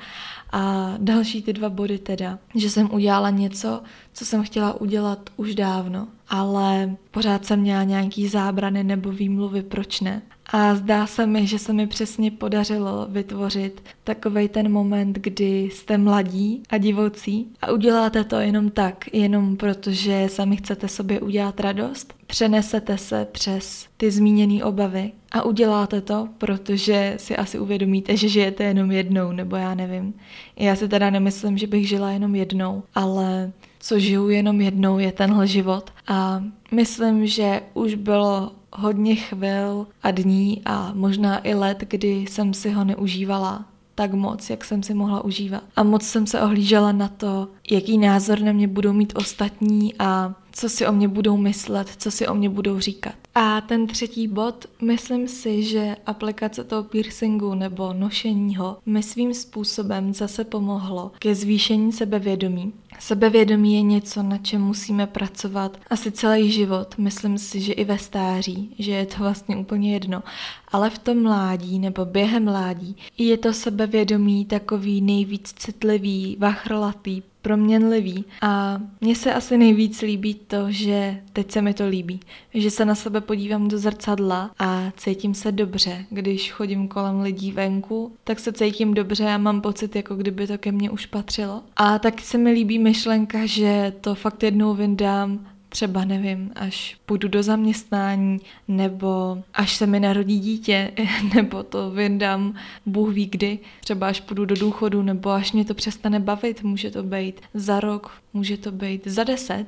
A 0.52 0.94
další 0.98 1.42
ty 1.42 1.54
dva 1.54 1.70
body 1.70 1.98
teda, 1.98 2.40
že 2.56 2.70
jsem 2.70 2.94
udělala 2.94 3.30
něco, 3.30 3.82
co 4.16 4.26
jsem 4.26 4.44
chtěla 4.44 4.82
udělat 4.82 5.30
už 5.38 5.56
dávno, 5.56 6.08
ale 6.30 6.96
pořád 7.12 7.46
jsem 7.46 7.60
měla 7.60 7.84
nějaký 7.84 8.28
zábrany 8.28 8.84
nebo 8.84 9.12
výmluvy, 9.12 9.64
proč 9.64 10.02
ne. 10.02 10.22
A 10.46 10.76
zdá 10.76 11.08
se 11.08 11.26
mi, 11.26 11.48
že 11.48 11.60
se 11.60 11.74
mi 11.74 11.88
přesně 11.88 12.32
podařilo 12.32 13.08
vytvořit 13.10 13.84
takový 14.04 14.48
ten 14.48 14.72
moment, 14.72 15.20
kdy 15.20 15.70
jste 15.74 15.98
mladí 15.98 16.64
a 16.70 16.78
divocí 16.78 17.48
a 17.62 17.72
uděláte 17.72 18.24
to 18.24 18.40
jenom 18.40 18.70
tak, 18.70 19.06
jenom 19.14 19.58
protože 19.58 20.28
sami 20.30 20.58
chcete 20.58 20.88
sobě 20.88 21.22
udělat 21.22 21.60
radost. 21.60 22.14
Přenesete 22.28 22.98
se 22.98 23.28
přes 23.32 23.88
ty 23.98 24.12
zmíněné 24.12 24.64
obavy 24.64 25.12
a 25.32 25.44
uděláte 25.44 26.02
to, 26.02 26.28
protože 26.38 27.14
si 27.18 27.38
asi 27.38 27.60
uvědomíte, 27.60 28.18
že 28.18 28.30
žijete 28.30 28.64
jenom 28.64 28.92
jednou, 28.92 29.32
nebo 29.32 29.56
já 29.56 29.76
nevím. 29.76 30.14
Já 30.56 30.76
si 30.76 30.88
teda 30.88 31.10
nemyslím, 31.10 31.58
že 31.58 31.68
bych 31.68 31.88
žila 31.88 32.12
jenom 32.12 32.36
jednou, 32.36 32.84
ale 32.96 33.52
co 33.86 34.00
žiju 34.00 34.30
jenom 34.30 34.62
jednou 34.62 35.00
je 35.00 35.12
tenhle 35.12 35.48
život 35.48 35.92
a 36.08 36.44
myslím, 36.72 37.28
že 37.28 37.62
už 37.74 37.96
bylo 37.96 38.52
hodně 38.74 39.16
chvil 39.16 39.88
a 40.04 40.12
dní 40.12 40.62
a 40.66 40.92
možná 40.96 41.48
i 41.48 41.54
let, 41.54 41.84
kdy 41.88 42.26
jsem 42.30 42.54
si 42.54 42.72
ho 42.72 42.84
neužívala 42.84 43.66
tak 43.96 44.14
moc, 44.14 44.50
jak 44.50 44.66
jsem 44.66 44.84
si 44.84 44.94
mohla 44.94 45.24
užívat. 45.24 45.64
A 45.76 45.84
moc 45.84 46.04
jsem 46.04 46.28
se 46.28 46.42
ohlížela 46.42 46.92
na 46.92 47.08
to, 47.08 47.48
jaký 47.72 47.98
názor 47.98 48.40
na 48.40 48.52
mě 48.52 48.68
budou 48.68 48.94
mít 48.94 49.14
ostatní 49.16 49.94
a 50.00 50.34
co 50.52 50.70
si 50.70 50.88
o 50.88 50.92
mě 50.92 51.08
budou 51.08 51.38
myslet, 51.38 51.90
co 51.98 52.12
si 52.12 52.28
o 52.28 52.34
mě 52.34 52.50
budou 52.50 52.80
říkat. 52.80 53.16
A 53.38 53.62
ten 53.62 53.88
třetí 53.88 54.28
bod, 54.28 54.66
myslím 54.82 55.28
si, 55.28 55.64
že 55.64 55.96
aplikace 56.06 56.64
toho 56.64 56.84
piercingu 56.84 57.56
nebo 57.56 57.94
nošení 57.94 58.56
ho 58.56 58.78
mi 58.86 59.04
svým 59.04 59.34
způsobem 59.34 60.14
zase 60.14 60.44
pomohlo 60.44 61.12
ke 61.20 61.36
zvýšení 61.36 61.92
sebevědomí. 61.92 62.74
Sebevědomí 63.00 63.76
je 63.76 63.82
něco, 63.82 64.24
na 64.24 64.38
čem 64.38 64.62
musíme 64.62 65.08
pracovat 65.08 65.78
asi 65.90 66.12
celý 66.12 66.52
život. 66.52 66.98
Myslím 66.98 67.38
si, 67.38 67.62
že 67.62 67.74
i 67.74 67.84
ve 67.84 67.98
stáří, 67.98 68.76
že 68.80 68.92
je 68.92 69.06
to 69.06 69.16
vlastně 69.20 69.58
úplně 69.58 69.94
jedno. 69.94 70.24
Ale 70.72 70.90
v 70.90 71.00
tom 71.00 71.24
mládí 71.24 71.80
nebo 71.80 72.06
během 72.06 72.44
mládí 72.44 72.96
je 73.18 73.38
to 73.38 73.54
sebevědomí 73.54 74.46
takový 74.46 75.02
nejvíc 75.02 75.54
citlivý, 75.54 76.38
vachrlatý, 76.40 77.24
proměnlivý 77.46 78.26
a 78.42 78.80
mně 79.02 79.16
se 79.16 79.34
asi 79.34 79.58
nejvíc 79.58 80.02
líbí 80.02 80.34
to, 80.34 80.66
že 80.70 81.22
teď 81.34 81.52
se 81.52 81.62
mi 81.62 81.74
to 81.74 81.88
líbí, 81.88 82.20
že 82.54 82.72
se 82.72 82.86
na 82.86 82.96
sebe 82.96 83.22
podívám 83.22 83.68
do 83.68 83.78
zrcadla 83.78 84.52
a 84.60 84.92
cítím 84.98 85.34
se 85.34 85.52
dobře. 85.52 86.06
Když 86.10 86.52
chodím 86.52 86.88
kolem 86.88 87.22
lidí 87.22 87.52
venku, 87.52 88.12
tak 88.24 88.40
se 88.40 88.54
cítím 88.54 88.94
dobře 88.94 89.26
a 89.26 89.38
mám 89.38 89.62
pocit, 89.62 89.96
jako 89.96 90.16
kdyby 90.16 90.48
to 90.48 90.58
ke 90.58 90.72
mně 90.72 90.90
už 90.90 91.06
patřilo. 91.06 91.62
A 91.76 92.00
tak 92.00 92.22
se 92.22 92.38
mi 92.38 92.52
líbí 92.52 92.80
myšlenka, 92.80 93.46
že 93.46 93.94
to 94.02 94.16
fakt 94.16 94.44
jednou 94.44 94.74
vyndám 94.74 95.48
třeba 95.76 96.06
nevím, 96.06 96.52
až 96.56 96.98
půjdu 97.06 97.28
do 97.28 97.44
zaměstnání, 97.44 98.40
nebo 98.68 99.44
až 99.54 99.76
se 99.76 99.88
mi 99.88 100.00
narodí 100.00 100.40
dítě, 100.40 100.92
nebo 101.36 101.64
to 101.64 101.92
vyndám 101.92 102.56
Bůh 102.86 103.14
ví 103.14 103.26
kdy, 103.26 103.60
třeba 103.80 104.08
až 104.08 104.22
půjdu 104.22 104.46
do 104.46 104.56
důchodu, 104.56 105.02
nebo 105.02 105.30
až 105.30 105.52
mě 105.52 105.66
to 105.66 105.74
přestane 105.74 106.20
bavit, 106.20 106.64
může 106.64 106.92
to 106.92 107.04
být 107.04 107.42
za 107.54 107.80
rok, 107.80 108.12
může 108.34 108.58
to 108.58 108.72
být 108.72 109.08
za 109.08 109.24
deset. 109.24 109.66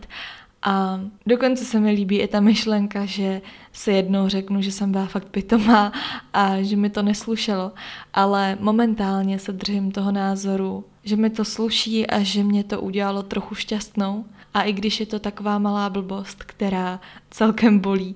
A 0.63 1.01
dokonce 1.25 1.65
se 1.65 1.79
mi 1.79 1.91
líbí 1.91 2.19
i 2.19 2.27
ta 2.27 2.39
myšlenka, 2.39 3.05
že 3.05 3.41
se 3.73 3.91
jednou 3.91 4.27
řeknu, 4.27 4.61
že 4.61 4.71
jsem 4.71 4.91
byla 4.91 5.05
fakt 5.05 5.29
pitomá 5.29 5.91
a 6.33 6.61
že 6.61 6.75
mi 6.75 6.89
to 6.89 7.01
neslušelo, 7.01 7.71
ale 8.13 8.57
momentálně 8.59 9.39
se 9.39 9.51
držím 9.51 9.91
toho 9.91 10.11
názoru, 10.11 10.85
že 11.03 11.15
mi 11.15 11.29
to 11.29 11.45
sluší 11.45 12.07
a 12.07 12.23
že 12.23 12.43
mě 12.43 12.63
to 12.63 12.81
udělalo 12.81 13.23
trochu 13.23 13.55
šťastnou 13.55 14.25
a 14.57 14.61
i 14.63 14.73
když 14.73 14.99
je 14.99 15.05
to 15.05 15.19
taková 15.19 15.59
malá 15.59 15.89
blbost, 15.89 16.43
která 16.43 16.99
celkem 17.29 17.79
bolí, 17.79 18.15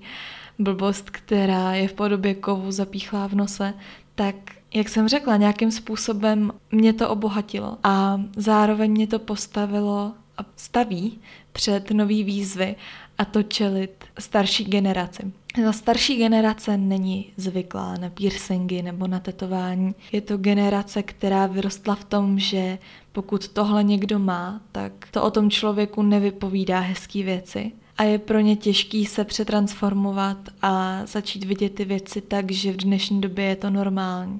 blbost, 0.59 1.09
která 1.09 1.73
je 1.73 1.87
v 1.87 1.93
podobě 1.93 2.33
kovu 2.33 2.71
zapíchlá 2.71 3.27
v 3.27 3.35
nose, 3.35 3.73
tak 4.15 4.35
jak 4.73 4.89
jsem 4.89 5.07
řekla, 5.07 5.37
nějakým 5.37 5.71
způsobem 5.71 6.51
mě 6.71 6.93
to 6.93 7.09
obohatilo 7.09 7.77
a 7.83 8.21
zároveň 8.35 8.91
mě 8.91 9.07
to 9.07 9.19
postavilo 9.19 10.13
a 10.37 10.41
staví 10.55 11.19
před 11.51 11.91
nový 11.91 12.23
výzvy 12.23 12.75
a 13.21 13.25
to 13.25 13.43
čelit 13.43 14.03
starší 14.19 14.63
generaci. 14.63 15.31
Ta 15.55 15.73
starší 15.73 16.15
generace 16.15 16.77
není 16.77 17.25
zvyklá 17.37 17.97
na 17.97 18.09
piercingy 18.09 18.81
nebo 18.81 19.07
na 19.07 19.19
tetování. 19.19 19.95
Je 20.11 20.21
to 20.21 20.37
generace, 20.37 21.03
která 21.03 21.47
vyrostla 21.47 21.95
v 21.95 22.03
tom, 22.03 22.39
že 22.39 22.77
pokud 23.11 23.47
tohle 23.47 23.83
někdo 23.83 24.19
má, 24.19 24.61
tak 24.71 25.07
to 25.11 25.23
o 25.23 25.31
tom 25.31 25.49
člověku 25.49 26.01
nevypovídá 26.01 26.79
hezký 26.79 27.23
věci. 27.23 27.71
A 27.97 28.03
je 28.03 28.19
pro 28.19 28.39
ně 28.39 28.55
těžký 28.55 29.05
se 29.05 29.23
přetransformovat 29.23 30.37
a 30.61 31.01
začít 31.05 31.43
vidět 31.43 31.75
ty 31.75 31.85
věci 31.85 32.21
tak, 32.21 32.51
že 32.51 32.71
v 32.71 32.77
dnešní 32.77 33.21
době 33.21 33.45
je 33.45 33.55
to 33.55 33.69
normální. 33.69 34.39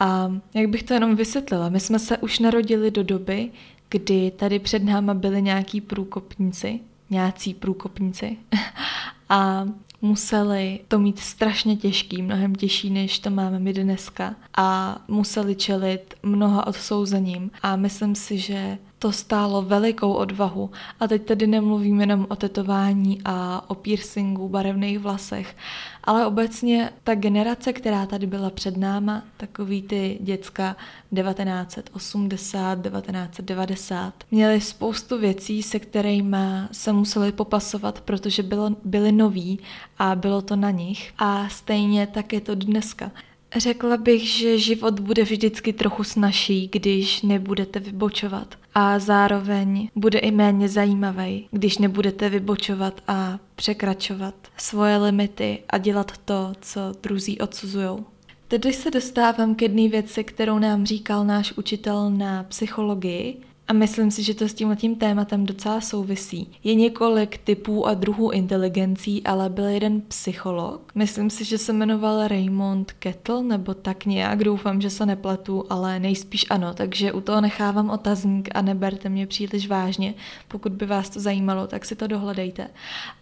A 0.00 0.32
jak 0.54 0.68
bych 0.68 0.82
to 0.82 0.94
jenom 0.94 1.16
vysvětlila, 1.16 1.68
my 1.68 1.80
jsme 1.80 1.98
se 1.98 2.18
už 2.18 2.38
narodili 2.38 2.90
do 2.90 3.02
doby, 3.02 3.50
kdy 3.88 4.30
tady 4.30 4.58
před 4.58 4.84
náma 4.84 5.14
byli 5.14 5.42
nějaký 5.42 5.80
průkopníci, 5.80 6.80
nějací 7.10 7.54
průkopníci. 7.54 8.36
A 9.28 9.66
museli 10.02 10.80
to 10.88 10.98
mít 10.98 11.18
strašně 11.18 11.76
těžký, 11.76 12.22
mnohem 12.22 12.54
těžší, 12.54 12.90
než 12.90 13.18
to 13.18 13.30
máme 13.30 13.58
my 13.58 13.72
dneska. 13.72 14.34
A 14.56 14.98
museli 15.08 15.54
čelit 15.54 16.14
mnoha 16.22 16.66
odsouzením. 16.66 17.50
A 17.62 17.76
myslím 17.76 18.14
si, 18.14 18.38
že 18.38 18.78
to 18.98 19.12
stálo 19.12 19.62
velikou 19.62 20.12
odvahu. 20.12 20.70
A 21.00 21.08
teď 21.08 21.22
tedy 21.22 21.46
nemluvím 21.46 22.00
jenom 22.00 22.26
o 22.28 22.36
tetování 22.36 23.20
a 23.24 23.64
o 23.70 23.74
piercingu, 23.74 24.48
barevných 24.48 24.98
vlasech, 24.98 25.56
ale 26.04 26.26
obecně 26.26 26.90
ta 27.04 27.14
generace, 27.14 27.72
která 27.72 28.06
tady 28.06 28.26
byla 28.26 28.50
před 28.50 28.76
náma, 28.76 29.22
takový 29.36 29.82
ty 29.82 30.18
děcka 30.20 30.76
1980, 31.14 32.82
1990, 32.82 34.14
měli 34.30 34.60
spoustu 34.60 35.18
věcí, 35.18 35.62
se 35.62 35.78
kterými 35.78 36.36
se 36.72 36.92
museli 36.92 37.32
popasovat, 37.32 38.00
protože 38.00 38.42
bylo, 38.42 38.70
byli 38.84 39.12
noví 39.12 39.58
a 39.98 40.14
bylo 40.14 40.42
to 40.42 40.56
na 40.56 40.70
nich. 40.70 41.12
A 41.18 41.48
stejně 41.48 42.06
tak 42.06 42.32
je 42.32 42.40
to 42.40 42.54
dneska. 42.54 43.10
Řekla 43.56 43.96
bych, 43.96 44.28
že 44.28 44.58
život 44.58 45.00
bude 45.00 45.22
vždycky 45.22 45.72
trochu 45.72 46.04
snažší, 46.04 46.68
když 46.72 47.22
nebudete 47.22 47.80
vybočovat. 47.80 48.54
A 48.74 48.98
zároveň 48.98 49.88
bude 49.94 50.18
i 50.18 50.30
méně 50.30 50.68
zajímavý, 50.68 51.48
když 51.50 51.78
nebudete 51.78 52.28
vybočovat 52.28 53.02
a 53.08 53.38
překračovat 53.56 54.34
svoje 54.56 54.96
limity 54.96 55.58
a 55.70 55.78
dělat 55.78 56.12
to, 56.24 56.52
co 56.60 56.80
druzí 57.02 57.38
odsuzují. 57.38 58.04
Tedy 58.48 58.72
se 58.72 58.90
dostávám 58.90 59.54
k 59.54 59.62
jedné 59.62 59.88
věci, 59.88 60.24
kterou 60.24 60.58
nám 60.58 60.86
říkal 60.86 61.24
náš 61.24 61.52
učitel 61.56 62.10
na 62.10 62.42
psychologii, 62.42 63.36
a 63.68 63.72
myslím 63.72 64.10
si, 64.10 64.22
že 64.22 64.34
to 64.34 64.48
s 64.48 64.54
tímhletím 64.54 64.96
tématem 64.96 65.46
docela 65.46 65.80
souvisí. 65.80 66.52
Je 66.64 66.74
několik 66.74 67.38
typů 67.38 67.86
a 67.86 67.94
druhů 67.94 68.30
inteligencí, 68.30 69.22
ale 69.22 69.48
byl 69.48 69.64
jeden 69.64 70.00
psycholog. 70.00 70.92
Myslím 70.94 71.30
si, 71.30 71.44
že 71.44 71.58
se 71.58 71.72
jmenoval 71.72 72.28
Raymond 72.28 72.92
Kettle, 72.92 73.42
nebo 73.42 73.74
tak 73.74 74.04
nějak, 74.04 74.44
doufám, 74.44 74.80
že 74.80 74.90
se 74.90 75.06
nepletu, 75.06 75.64
ale 75.70 76.00
nejspíš 76.00 76.46
ano, 76.50 76.74
takže 76.74 77.12
u 77.12 77.20
toho 77.20 77.40
nechávám 77.40 77.90
otazník 77.90 78.48
a 78.54 78.62
neberte 78.62 79.08
mě 79.08 79.26
příliš 79.26 79.68
vážně. 79.68 80.14
Pokud 80.48 80.72
by 80.72 80.86
vás 80.86 81.10
to 81.10 81.20
zajímalo, 81.20 81.66
tak 81.66 81.84
si 81.84 81.96
to 81.96 82.06
dohledejte. 82.06 82.68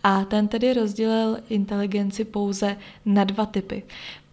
A 0.02 0.24
ten 0.24 0.48
tedy 0.48 0.74
rozdělil 0.74 1.38
inteligenci 1.48 2.24
pouze 2.24 2.76
na 3.04 3.24
dva 3.24 3.46
typy. 3.46 3.82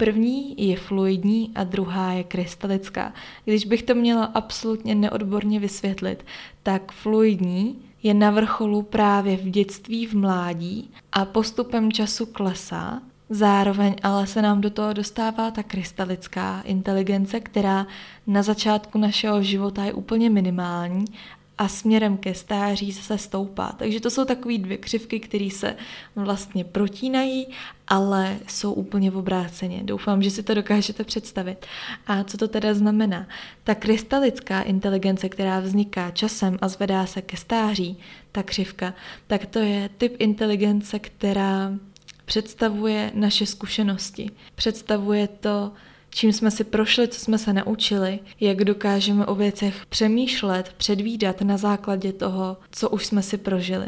První 0.01 0.55
je 0.57 0.77
fluidní 0.77 1.51
a 1.55 1.63
druhá 1.63 2.11
je 2.11 2.23
krystalická. 2.23 3.13
Když 3.45 3.65
bych 3.65 3.83
to 3.83 3.95
měla 3.95 4.25
absolutně 4.25 4.95
neodborně 4.95 5.59
vysvětlit, 5.59 6.25
tak 6.63 6.91
fluidní 6.91 7.75
je 8.03 8.13
na 8.13 8.31
vrcholu 8.31 8.81
právě 8.81 9.37
v 9.37 9.49
dětství, 9.49 10.05
v 10.05 10.13
mládí 10.13 10.91
a 11.11 11.25
postupem 11.25 11.91
času 11.91 12.25
klesá. 12.25 13.01
Zároveň 13.29 13.95
ale 14.03 14.27
se 14.27 14.41
nám 14.41 14.61
do 14.61 14.69
toho 14.69 14.93
dostává 14.93 15.51
ta 15.51 15.63
krystalická 15.63 16.61
inteligence, 16.65 17.39
která 17.39 17.87
na 18.27 18.43
začátku 18.43 18.97
našeho 18.97 19.43
života 19.43 19.83
je 19.83 19.93
úplně 19.93 20.29
minimální 20.29 21.05
a 21.61 21.67
směrem 21.67 22.17
ke 22.17 22.33
stáří 22.33 22.93
se 22.93 23.17
stoupá. 23.17 23.75
Takže 23.77 23.99
to 23.99 24.09
jsou 24.09 24.25
takové 24.25 24.57
dvě 24.57 24.77
křivky, 24.77 25.19
které 25.19 25.49
se 25.51 25.75
vlastně 26.15 26.63
protínají, 26.63 27.47
ale 27.87 28.37
jsou 28.47 28.73
úplně 28.73 29.11
v 29.11 29.17
obráceně. 29.17 29.81
Doufám, 29.83 30.23
že 30.23 30.31
si 30.31 30.43
to 30.43 30.53
dokážete 30.53 31.03
představit. 31.03 31.65
A 32.07 32.23
co 32.23 32.37
to 32.37 32.47
teda 32.47 32.73
znamená? 32.73 33.27
Ta 33.63 33.75
krystalická 33.75 34.61
inteligence, 34.61 35.29
která 35.29 35.59
vzniká 35.59 36.11
časem 36.11 36.57
a 36.61 36.67
zvedá 36.67 37.05
se 37.05 37.21
ke 37.21 37.37
stáří, 37.37 37.97
ta 38.31 38.43
křivka, 38.43 38.93
tak 39.27 39.45
to 39.45 39.59
je 39.59 39.89
typ 39.97 40.15
inteligence, 40.19 40.99
která 40.99 41.73
představuje 42.25 43.11
naše 43.13 43.45
zkušenosti. 43.45 44.29
Představuje 44.55 45.27
to, 45.27 45.71
čím 46.13 46.33
jsme 46.33 46.51
si 46.51 46.63
prošli, 46.63 47.07
co 47.07 47.19
jsme 47.19 47.37
se 47.37 47.53
naučili, 47.53 48.19
jak 48.39 48.63
dokážeme 48.63 49.25
o 49.25 49.35
věcech 49.35 49.85
přemýšlet, 49.85 50.73
předvídat 50.77 51.41
na 51.41 51.57
základě 51.57 52.13
toho, 52.13 52.57
co 52.71 52.89
už 52.89 53.05
jsme 53.05 53.21
si 53.21 53.37
prožili. 53.37 53.87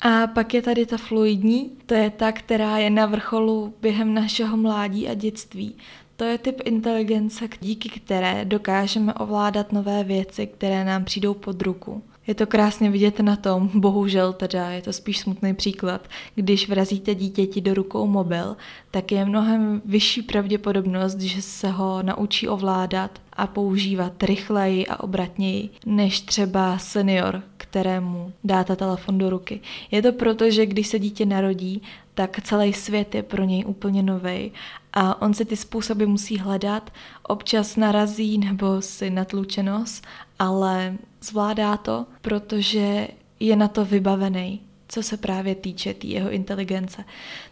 A 0.00 0.26
pak 0.26 0.54
je 0.54 0.62
tady 0.62 0.86
ta 0.86 0.96
fluidní, 0.96 1.70
to 1.86 1.94
je 1.94 2.10
ta, 2.10 2.32
která 2.32 2.78
je 2.78 2.90
na 2.90 3.06
vrcholu 3.06 3.74
během 3.82 4.14
našeho 4.14 4.56
mládí 4.56 5.08
a 5.08 5.14
dětství. 5.14 5.74
To 6.16 6.24
je 6.24 6.38
typ 6.38 6.60
inteligence, 6.64 7.48
díky 7.60 7.88
které 7.88 8.44
dokážeme 8.44 9.14
ovládat 9.14 9.72
nové 9.72 10.04
věci, 10.04 10.46
které 10.46 10.84
nám 10.84 11.04
přijdou 11.04 11.34
pod 11.34 11.62
ruku. 11.62 12.02
Je 12.28 12.34
to 12.34 12.46
krásně 12.46 12.90
vidět 12.90 13.20
na 13.20 13.36
tom, 13.36 13.70
bohužel 13.74 14.32
teda 14.32 14.70
je 14.70 14.82
to 14.82 14.92
spíš 14.92 15.18
smutný 15.18 15.54
příklad, 15.54 16.08
když 16.34 16.68
vrazíte 16.68 17.14
dítěti 17.14 17.60
do 17.60 17.74
rukou 17.74 18.06
mobil, 18.06 18.56
tak 18.90 19.12
je 19.12 19.24
mnohem 19.24 19.82
vyšší 19.84 20.22
pravděpodobnost, 20.22 21.20
že 21.20 21.42
se 21.42 21.68
ho 21.68 22.02
naučí 22.02 22.48
ovládat 22.48 23.20
a 23.32 23.46
používat 23.46 24.22
rychleji 24.22 24.86
a 24.86 25.02
obratněji, 25.02 25.68
než 25.86 26.20
třeba 26.20 26.78
senior, 26.78 27.42
kterému 27.56 28.32
dáte 28.44 28.76
telefon 28.76 29.18
do 29.18 29.30
ruky. 29.30 29.60
Je 29.90 30.02
to 30.02 30.12
proto, 30.12 30.50
že 30.50 30.66
když 30.66 30.86
se 30.86 30.98
dítě 30.98 31.26
narodí, 31.26 31.82
tak 32.14 32.40
celý 32.40 32.72
svět 32.72 33.14
je 33.14 33.22
pro 33.22 33.44
něj 33.44 33.64
úplně 33.66 34.02
nový 34.02 34.52
a 34.92 35.22
on 35.22 35.34
si 35.34 35.44
ty 35.44 35.56
způsoby 35.56 36.04
musí 36.04 36.38
hledat, 36.38 36.92
občas 37.22 37.76
narazí 37.76 38.38
nebo 38.38 38.82
si 38.82 39.10
natluče 39.10 39.62
nos, 39.62 40.02
ale 40.38 40.96
zvládá 41.20 41.76
to, 41.76 42.06
protože 42.22 43.08
je 43.40 43.56
na 43.56 43.68
to 43.68 43.84
vybavený, 43.84 44.60
co 44.88 45.02
se 45.02 45.16
právě 45.16 45.54
týče 45.54 45.94
té 45.94 46.00
tý 46.00 46.10
jeho 46.10 46.30
inteligence. 46.30 47.04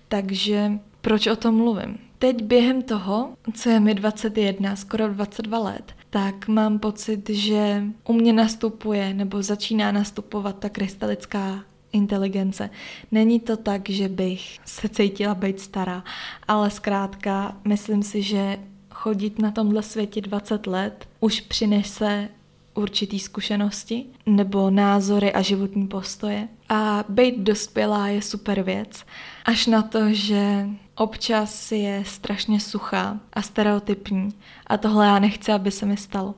Takže 0.08 0.72
proč 1.00 1.26
o 1.26 1.36
tom 1.36 1.54
mluvím? 1.54 1.98
Teď 2.18 2.42
během 2.42 2.82
toho, 2.82 3.30
co 3.54 3.70
je 3.70 3.80
mi 3.80 3.94
21, 3.94 4.76
skoro 4.76 5.08
22 5.08 5.58
let, 5.58 5.92
tak 6.10 6.48
mám 6.48 6.78
pocit, 6.78 7.30
že 7.30 7.82
u 8.08 8.12
mě 8.12 8.32
nastupuje 8.32 9.14
nebo 9.14 9.42
začíná 9.42 9.92
nastupovat 9.92 10.58
ta 10.58 10.68
krystalická 10.68 11.64
inteligence. 11.96 12.70
Není 13.12 13.40
to 13.40 13.56
tak, 13.56 13.90
že 13.90 14.08
bych 14.08 14.58
se 14.64 14.88
cítila 14.88 15.34
být 15.34 15.60
stará, 15.60 16.04
ale 16.48 16.70
zkrátka 16.70 17.56
myslím 17.64 18.02
si, 18.02 18.22
že 18.22 18.58
chodit 18.90 19.38
na 19.38 19.50
tomhle 19.50 19.82
světě 19.82 20.20
20 20.20 20.66
let 20.66 21.08
už 21.20 21.40
přinese 21.40 22.28
určitý 22.74 23.18
zkušenosti 23.18 24.04
nebo 24.26 24.70
názory 24.70 25.32
a 25.32 25.42
životní 25.42 25.86
postoje. 25.86 26.48
A 26.68 27.04
být 27.08 27.38
dospělá 27.38 28.08
je 28.08 28.22
super 28.22 28.62
věc. 28.62 29.04
Až 29.44 29.66
na 29.66 29.82
to, 29.82 30.12
že 30.12 30.68
občas 30.94 31.72
je 31.72 32.02
strašně 32.06 32.60
suchá 32.60 33.20
a 33.32 33.42
stereotypní. 33.42 34.28
A 34.66 34.76
tohle 34.76 35.06
já 35.06 35.18
nechci, 35.18 35.52
aby 35.52 35.70
se 35.70 35.86
mi 35.86 35.96
stalo. 35.96 36.34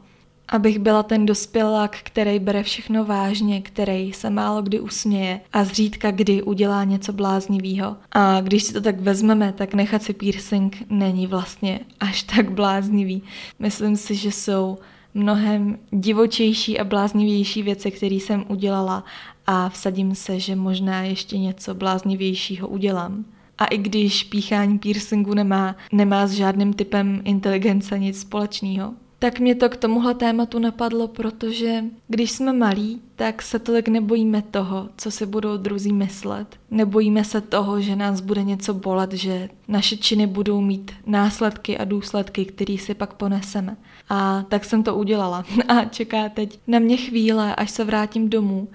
Abych 0.48 0.78
byla 0.78 1.02
ten 1.02 1.26
dospělák, 1.26 1.96
který 2.02 2.38
bere 2.38 2.62
všechno 2.62 3.04
vážně, 3.04 3.60
který 3.60 4.12
se 4.12 4.30
málo 4.30 4.62
kdy 4.62 4.80
usměje 4.80 5.40
a 5.52 5.64
zřídka 5.64 6.10
kdy 6.10 6.42
udělá 6.42 6.84
něco 6.84 7.12
bláznivého. 7.12 7.96
A 8.12 8.40
když 8.40 8.62
si 8.62 8.72
to 8.72 8.80
tak 8.80 9.00
vezmeme, 9.00 9.52
tak 9.52 9.74
nechat 9.74 10.02
si 10.02 10.12
piercing 10.12 10.76
není 10.90 11.26
vlastně 11.26 11.80
až 12.00 12.22
tak 12.22 12.50
bláznivý. 12.50 13.22
Myslím 13.58 13.96
si, 13.96 14.14
že 14.14 14.32
jsou 14.32 14.78
mnohem 15.14 15.78
divočejší 15.90 16.78
a 16.78 16.84
bláznivější 16.84 17.62
věci, 17.62 17.90
které 17.90 18.14
jsem 18.14 18.44
udělala 18.48 19.04
a 19.46 19.68
vsadím 19.68 20.14
se, 20.14 20.40
že 20.40 20.56
možná 20.56 21.02
ještě 21.02 21.38
něco 21.38 21.74
bláznivějšího 21.74 22.68
udělám. 22.68 23.24
A 23.58 23.64
i 23.64 23.78
když 23.78 24.24
píchání 24.24 24.78
piercingu 24.78 25.34
nemá, 25.34 25.76
nemá 25.92 26.26
s 26.26 26.32
žádným 26.32 26.72
typem 26.72 27.20
inteligence 27.24 27.98
nic 27.98 28.20
společného, 28.20 28.94
tak 29.18 29.40
mě 29.40 29.54
to 29.54 29.68
k 29.68 29.76
tomuhle 29.76 30.14
tématu 30.14 30.58
napadlo, 30.58 31.08
protože 31.08 31.84
když 32.08 32.30
jsme 32.30 32.52
malí, 32.52 33.02
tak 33.16 33.42
se 33.42 33.58
tolik 33.58 33.88
nebojíme 33.88 34.42
toho, 34.42 34.88
co 34.96 35.10
si 35.10 35.26
budou 35.26 35.56
druzí 35.56 35.92
myslet. 35.92 36.56
Nebojíme 36.70 37.24
se 37.24 37.40
toho, 37.40 37.80
že 37.80 37.96
nás 37.96 38.20
bude 38.20 38.44
něco 38.44 38.74
bolet, 38.74 39.12
že 39.12 39.48
naše 39.68 39.96
činy 39.96 40.26
budou 40.26 40.60
mít 40.60 40.92
následky 41.06 41.78
a 41.78 41.84
důsledky, 41.84 42.44
který 42.44 42.78
si 42.78 42.94
pak 42.94 43.14
poneseme. 43.14 43.76
A 44.08 44.44
tak 44.48 44.64
jsem 44.64 44.82
to 44.82 44.94
udělala. 44.94 45.44
A 45.68 45.84
čeká 45.84 46.28
teď 46.28 46.58
na 46.66 46.78
mě 46.78 46.96
chvíle, 46.96 47.54
až 47.54 47.70
se 47.70 47.84
vrátím 47.84 48.28
domů 48.28 48.68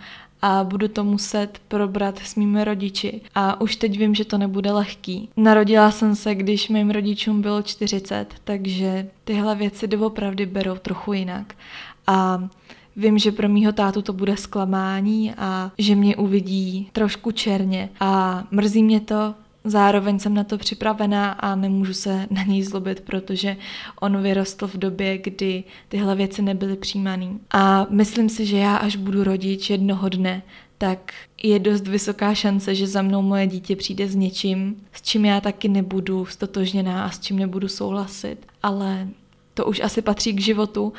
a 0.43 0.63
budu 0.63 0.87
to 0.87 1.03
muset 1.03 1.59
probrat 1.67 2.19
s 2.19 2.35
mými 2.35 2.63
rodiči. 2.63 3.21
A 3.35 3.61
už 3.61 3.75
teď 3.75 3.97
vím, 3.97 4.15
že 4.15 4.25
to 4.25 4.37
nebude 4.37 4.71
lehký. 4.71 5.29
Narodila 5.37 5.91
jsem 5.91 6.15
se, 6.15 6.35
když 6.35 6.69
mým 6.69 6.89
rodičům 6.89 7.41
bylo 7.41 7.61
40, 7.61 8.27
takže 8.43 9.07
tyhle 9.23 9.55
věci 9.55 9.87
doopravdy 9.87 10.45
berou 10.45 10.75
trochu 10.75 11.13
jinak. 11.13 11.55
A 12.07 12.43
Vím, 12.95 13.17
že 13.17 13.31
pro 13.31 13.49
mýho 13.49 13.71
tátu 13.71 14.01
to 14.01 14.13
bude 14.13 14.37
zklamání 14.37 15.33
a 15.37 15.71
že 15.77 15.95
mě 15.95 16.15
uvidí 16.15 16.89
trošku 16.91 17.31
černě 17.31 17.89
a 17.99 18.43
mrzí 18.51 18.83
mě 18.83 18.99
to, 18.99 19.35
Zároveň 19.63 20.19
jsem 20.19 20.33
na 20.33 20.43
to 20.43 20.57
připravená 20.57 21.31
a 21.31 21.55
nemůžu 21.55 21.93
se 21.93 22.27
na 22.29 22.43
něj 22.43 22.63
zlobit, 22.63 23.01
protože 23.01 23.57
on 24.01 24.21
vyrostl 24.21 24.67
v 24.67 24.77
době, 24.77 25.17
kdy 25.17 25.63
tyhle 25.89 26.15
věci 26.15 26.41
nebyly 26.41 26.75
přijímané. 26.75 27.27
A 27.51 27.87
myslím 27.89 28.29
si, 28.29 28.45
že 28.45 28.57
já 28.57 28.75
až 28.75 28.95
budu 28.95 29.23
rodič 29.23 29.69
jednoho 29.69 30.09
dne, 30.09 30.41
tak 30.77 31.13
je 31.43 31.59
dost 31.59 31.87
vysoká 31.87 32.33
šance, 32.33 32.75
že 32.75 32.87
za 32.87 33.01
mnou 33.01 33.21
moje 33.21 33.47
dítě 33.47 33.75
přijde 33.75 34.07
s 34.07 34.15
něčím, 34.15 34.75
s 34.93 35.01
čím 35.01 35.25
já 35.25 35.41
taky 35.41 35.67
nebudu 35.67 36.25
stotožněná 36.25 37.05
a 37.05 37.09
s 37.09 37.19
čím 37.19 37.39
nebudu 37.39 37.67
souhlasit. 37.67 38.37
Ale 38.63 39.07
to 39.53 39.65
už 39.65 39.79
asi 39.79 40.01
patří 40.01 40.33
k 40.33 40.41
životu 40.41 40.93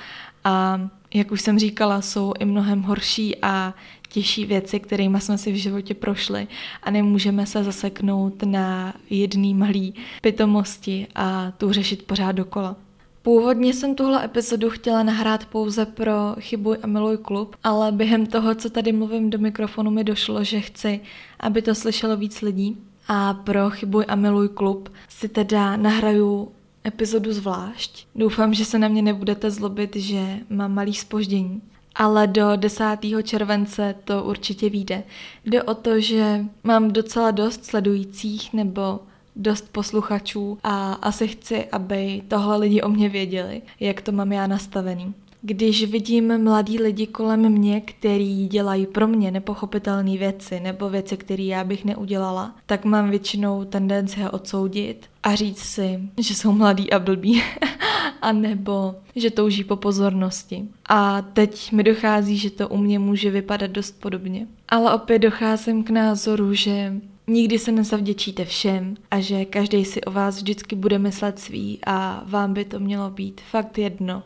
a 0.44 0.81
jak 1.14 1.33
už 1.33 1.40
jsem 1.40 1.59
říkala, 1.59 2.00
jsou 2.00 2.33
i 2.38 2.44
mnohem 2.44 2.83
horší 2.83 3.37
a 3.42 3.74
těžší 4.14 4.46
věci, 4.46 4.81
kterými 4.81 5.20
jsme 5.20 5.38
si 5.38 5.53
v 5.53 5.57
životě 5.57 5.94
prošli 5.94 6.46
a 6.83 6.90
nemůžeme 6.90 7.46
se 7.46 7.64
zaseknout 7.64 8.42
na 8.42 8.94
jedný 9.11 9.55
malý 9.55 9.94
pitomosti 10.22 11.07
a 11.14 11.50
tu 11.50 11.72
řešit 11.72 12.03
pořád 12.03 12.33
dokola. 12.33 12.77
Původně 13.22 13.74
jsem 13.74 13.94
tuhle 13.94 14.24
epizodu 14.24 14.70
chtěla 14.70 15.03
nahrát 15.03 15.46
pouze 15.46 15.87
pro 15.87 16.12
Chybuj 16.40 16.77
a 16.83 16.87
miluj 16.87 17.16
klub, 17.16 17.57
ale 17.64 17.92
během 17.92 18.27
toho, 18.27 18.55
co 18.55 18.70
tady 18.70 18.92
mluvím 18.92 19.31
do 19.31 19.38
mikrofonu, 19.38 19.90
mi 19.90 20.05
došlo, 20.05 20.44
že 20.44 20.61
chci, 20.61 21.00
aby 21.40 21.62
to 21.62 21.74
slyšelo 21.74 22.16
víc 22.16 22.42
lidí. 22.42 22.77
A 23.09 23.35
pro 23.35 23.70
Chybuj 23.70 24.05
a 24.09 24.14
miluj 24.14 24.48
klub 24.48 24.92
si 25.09 25.29
teda 25.29 25.77
nahraju 25.77 26.53
epizodu 26.87 27.33
zvlášť. 27.33 28.07
Doufám, 28.14 28.55
že 28.55 28.64
se 28.64 28.79
na 28.79 28.88
mě 28.88 29.03
nebudete 29.03 29.50
zlobit, 29.50 29.96
že 29.96 30.38
mám 30.50 30.74
malý 30.74 30.94
spoždění. 30.94 31.62
Ale 31.95 32.27
do 32.27 32.57
10. 32.57 32.85
července 33.23 33.95
to 34.05 34.25
určitě 34.25 34.71
vyjde. 34.71 35.03
Jde 35.45 35.63
o 35.63 35.75
to, 35.75 36.01
že 36.01 36.45
mám 36.65 36.91
docela 36.91 37.31
dost 37.31 37.65
sledujících 37.65 38.53
nebo 38.53 39.01
dost 39.37 39.73
posluchačů 39.73 40.59
a 40.63 40.93
asi 40.93 41.29
chci, 41.29 41.65
aby 41.65 42.23
tohle 42.29 42.57
lidi 42.57 42.83
o 42.83 42.89
mě 42.89 43.09
věděli, 43.09 43.63
jak 43.81 44.01
to 44.01 44.13
mám 44.13 44.33
já 44.33 44.47
nastavený. 44.47 45.15
Když 45.47 45.85
vidím 45.85 46.39
mladí 46.45 46.79
lidi 46.79 47.07
kolem 47.07 47.49
mě, 47.53 47.81
který 47.81 48.49
dělají 48.49 48.87
pro 48.87 49.09
mě 49.09 49.31
nepochopitelné 49.31 50.19
věci 50.19 50.61
nebo 50.61 50.91
věci, 50.91 51.17
které 51.17 51.43
já 51.43 51.65
bych 51.65 51.85
neudělala, 51.85 52.55
tak 52.67 52.85
mám 52.85 53.11
většinou 53.11 53.65
tendenci 53.65 54.21
je 54.21 54.31
odsoudit 54.31 55.07
a 55.23 55.35
říct 55.35 55.63
si, 55.63 56.01
že 56.19 56.35
jsou 56.35 56.53
mladí 56.53 56.93
a 56.93 56.99
blbí, 56.99 57.43
a 58.25 58.33
nebo 58.33 58.95
že 59.17 59.31
touží 59.31 59.65
po 59.65 59.77
pozornosti. 59.77 60.65
A 60.89 61.23
teď 61.23 61.73
mi 61.73 61.83
dochází, 61.83 62.39
že 62.39 62.51
to 62.51 62.69
u 62.69 62.77
mě 62.77 62.99
může 62.99 63.31
vypadat 63.31 63.71
dost 63.71 64.01
podobně. 64.01 64.47
Ale 64.69 64.95
opět 64.95 65.19
docházím 65.19 65.85
k 65.85 65.91
názoru, 65.91 66.55
že 66.55 66.95
Nikdy 67.27 67.59
se 67.59 67.73
nezavděčíte 67.73 68.45
všem 68.45 68.97
a 69.11 69.21
že 69.21 69.45
každý 69.45 69.85
si 69.85 70.01
o 70.01 70.11
vás 70.11 70.37
vždycky 70.37 70.77
bude 70.77 70.99
myslet 70.99 71.39
svý 71.39 71.79
a 71.87 72.23
vám 72.27 72.55
by 72.55 72.65
to 72.65 72.81
mělo 72.81 73.11
být 73.11 73.41
fakt 73.51 73.79
jedno. 73.79 74.23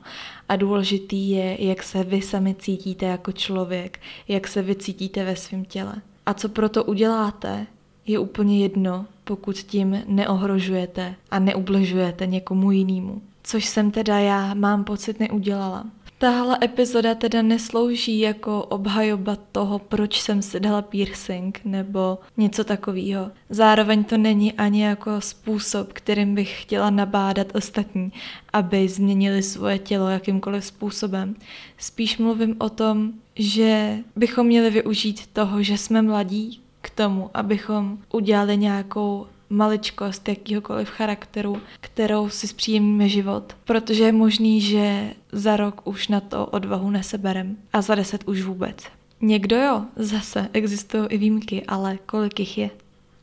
A 0.49 0.57
důležitý 0.57 1.31
je, 1.31 1.65
jak 1.65 1.83
se 1.83 2.05
vy 2.05 2.23
sami 2.23 2.55
cítíte 2.59 3.07
jako 3.07 3.33
člověk, 3.33 4.01
jak 4.29 4.49
se 4.49 4.63
vy 4.63 4.75
cítíte 4.75 5.25
ve 5.25 5.37
svém 5.37 5.65
těle. 5.65 5.95
A 6.27 6.35
co 6.35 6.49
proto 6.49 6.85
uděláte, 6.85 7.67
je 8.07 8.19
úplně 8.19 8.63
jedno, 8.63 9.07
pokud 9.25 9.57
tím 9.57 10.03
neohrožujete 10.07 11.15
a 11.31 11.39
neubližujete 11.39 12.27
někomu 12.27 12.71
jinému. 12.71 13.23
Což 13.51 13.67
jsem 13.67 13.91
teda 13.91 14.19
já, 14.19 14.55
mám 14.55 14.85
pocit, 14.85 15.21
neudělala. 15.21 15.85
Tahle 16.19 16.59
epizoda 16.63 17.15
teda 17.15 17.43
neslouží 17.43 18.21
jako 18.21 18.65
obhajoba 18.65 19.37
toho, 19.53 19.79
proč 19.79 20.21
jsem 20.21 20.43
si 20.43 20.61
dala 20.61 20.83
piercing 20.83 21.61
nebo 21.65 22.19
něco 22.37 22.65
takového. 22.65 23.31
Zároveň 23.51 24.05
to 24.05 24.19
není 24.19 24.53
ani 24.53 24.85
jako 24.85 25.21
způsob, 25.21 25.93
kterým 25.93 26.35
bych 26.35 26.63
chtěla 26.63 26.91
nabádat 26.91 27.47
ostatní, 27.55 28.13
aby 28.53 28.89
změnili 28.89 29.43
svoje 29.43 29.79
tělo 29.79 30.09
jakýmkoliv 30.09 30.65
způsobem. 30.65 31.35
Spíš 31.79 32.19
mluvím 32.19 32.57
o 32.59 32.69
tom, 32.69 33.13
že 33.37 33.99
bychom 34.17 34.47
měli 34.47 34.71
využít 34.71 35.27
toho, 35.27 35.63
že 35.63 35.79
jsme 35.79 36.03
mladí 36.03 36.61
k 36.81 36.91
tomu, 36.91 37.31
abychom 37.35 37.99
udělali 38.13 38.57
nějakou 38.57 39.27
maličkost 39.51 40.29
jakýhokoliv 40.29 40.89
charakteru, 40.89 41.61
kterou 41.81 42.29
si 42.29 42.49
zpříjemníme 42.49 43.09
život, 43.09 43.57
protože 43.65 44.05
je 44.05 44.13
možný, 44.13 44.61
že 44.61 45.15
za 45.33 45.57
rok 45.57 45.81
už 45.85 46.09
na 46.09 46.21
to 46.21 46.47
odvahu 46.47 46.91
neseberem 46.91 47.57
a 47.73 47.83
za 47.83 47.95
deset 47.95 48.29
už 48.29 48.43
vůbec. 48.43 48.77
Někdo 49.21 49.57
jo, 49.57 49.85
zase 49.97 50.49
existují 50.53 51.07
i 51.09 51.19
výjimky, 51.19 51.65
ale 51.65 51.99
kolik 52.07 52.41
jich 52.41 52.59
je? 52.59 52.71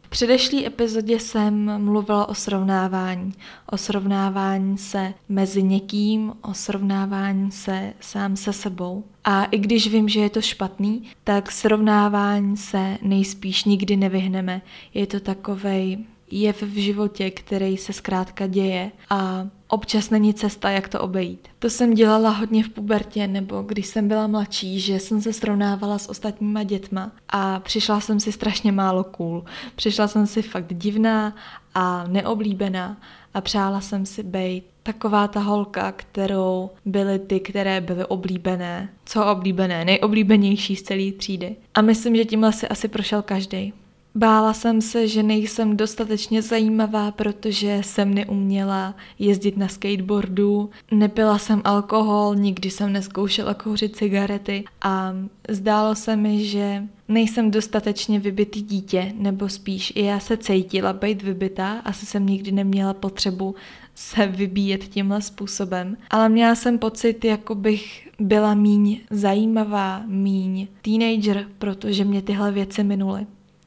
V 0.02 0.10
předešlý 0.10 0.66
epizodě 0.66 1.20
jsem 1.20 1.84
mluvila 1.84 2.30
o 2.30 2.34
srovnávání. 2.34 3.34
O 3.72 3.78
srovnávání 3.78 4.78
se 4.78 5.14
mezi 5.30 5.64
někým, 5.64 6.34
o 6.42 6.54
srovnávání 6.54 7.52
se 7.52 7.94
sám 8.00 8.36
se 8.36 8.54
sebou. 8.54 9.04
A 9.24 9.44
i 9.46 9.58
když 9.58 9.88
vím, 9.88 10.10
že 10.10 10.20
je 10.20 10.30
to 10.30 10.42
špatný, 10.42 11.04
tak 11.24 11.52
srovnávání 11.52 12.58
se 12.58 12.98
nejspíš 13.02 13.64
nikdy 13.64 13.96
nevyhneme. 13.96 14.62
Je 14.94 15.08
to 15.08 15.20
takovej 15.20 15.98
jev 16.32 16.62
v 16.62 16.82
životě, 16.82 17.32
který 17.32 17.78
se 17.78 17.94
zkrátka 17.94 18.48
děje 18.48 18.92
a 19.10 19.48
občas 19.68 20.10
není 20.10 20.34
cesta, 20.34 20.70
jak 20.70 20.90
to 20.90 21.02
obejít. 21.02 21.48
To 21.60 21.70
jsem 21.70 21.94
dělala 21.94 22.30
hodně 22.30 22.64
v 22.64 22.70
pubertě 22.70 23.28
nebo 23.28 23.62
když 23.62 23.88
jsem 23.88 24.08
byla 24.08 24.28
mladší, 24.28 24.80
že 24.80 25.00
jsem 25.00 25.22
se 25.22 25.34
srovnávala 25.34 25.98
s 25.98 26.10
ostatníma 26.10 26.64
dětma 26.64 27.12
a 27.30 27.60
přišla 27.60 28.00
jsem 28.00 28.20
si 28.20 28.32
strašně 28.32 28.72
málo 28.72 29.04
cool. 29.04 29.46
Přišla 29.76 30.08
jsem 30.08 30.28
si 30.28 30.42
fakt 30.42 30.74
divná 30.74 31.36
a 31.74 32.08
neoblíbená 32.08 32.98
a 33.34 33.42
přála 33.42 33.82
jsem 33.82 34.06
si 34.06 34.24
být 34.24 34.64
taková 34.84 35.28
ta 35.28 35.40
holka, 35.40 35.92
kterou 35.92 36.70
byly 36.86 37.20
ty, 37.20 37.40
které 37.40 37.82
byly 37.82 38.06
oblíbené. 38.06 38.90
Co 39.06 39.26
oblíbené? 39.26 39.86
Nejoblíbenější 39.86 40.76
z 40.76 40.82
celé 40.82 41.12
třídy. 41.12 41.56
A 41.74 41.82
myslím, 41.82 42.16
že 42.16 42.26
tímhle 42.26 42.54
si 42.54 42.68
asi 42.68 42.88
prošel 42.88 43.22
každý. 43.22 43.74
Bála 44.18 44.54
jsem 44.54 44.82
se, 44.82 45.08
že 45.08 45.24
nejsem 45.24 45.78
dostatečně 45.78 46.42
zajímavá, 46.42 47.12
protože 47.12 47.82
jsem 47.84 48.14
neuměla 48.14 48.96
jezdit 49.20 49.58
na 49.58 49.68
skateboardu, 49.68 50.70
nepila 50.92 51.38
jsem 51.38 51.62
alkohol, 51.64 52.36
nikdy 52.36 52.70
jsem 52.70 52.94
neskoušela 52.94 53.54
kouřit 53.54 53.96
cigarety 53.96 54.64
a 54.82 55.14
zdálo 55.50 55.96
se 55.96 56.16
mi, 56.16 56.46
že 56.46 56.84
nejsem 57.08 57.52
dostatečně 57.52 58.20
vybitý 58.20 58.62
dítě, 58.62 59.14
nebo 59.18 59.50
spíš 59.50 59.94
i 59.96 60.04
já 60.04 60.20
se 60.20 60.38
cítila 60.38 60.94
být 60.94 61.22
vybitá, 61.22 61.82
asi 61.86 62.06
jsem 62.06 62.26
nikdy 62.26 62.52
neměla 62.52 62.94
potřebu 62.94 63.56
se 63.96 64.28
vybíjet 64.28 64.84
tímhle 64.84 65.22
způsobem, 65.22 65.98
ale 66.10 66.30
měla 66.30 66.56
jsem 66.56 66.80
pocit, 66.80 67.26
jako 67.26 67.56
bych 67.56 68.10
byla 68.20 68.54
míň 68.54 69.00
zajímavá, 69.10 70.04
míň 70.06 70.68
teenager, 70.82 71.48
protože 71.58 72.06
mě 72.06 72.22
tyhle 72.22 72.52
věci 72.52 72.84
minuly 72.84 73.26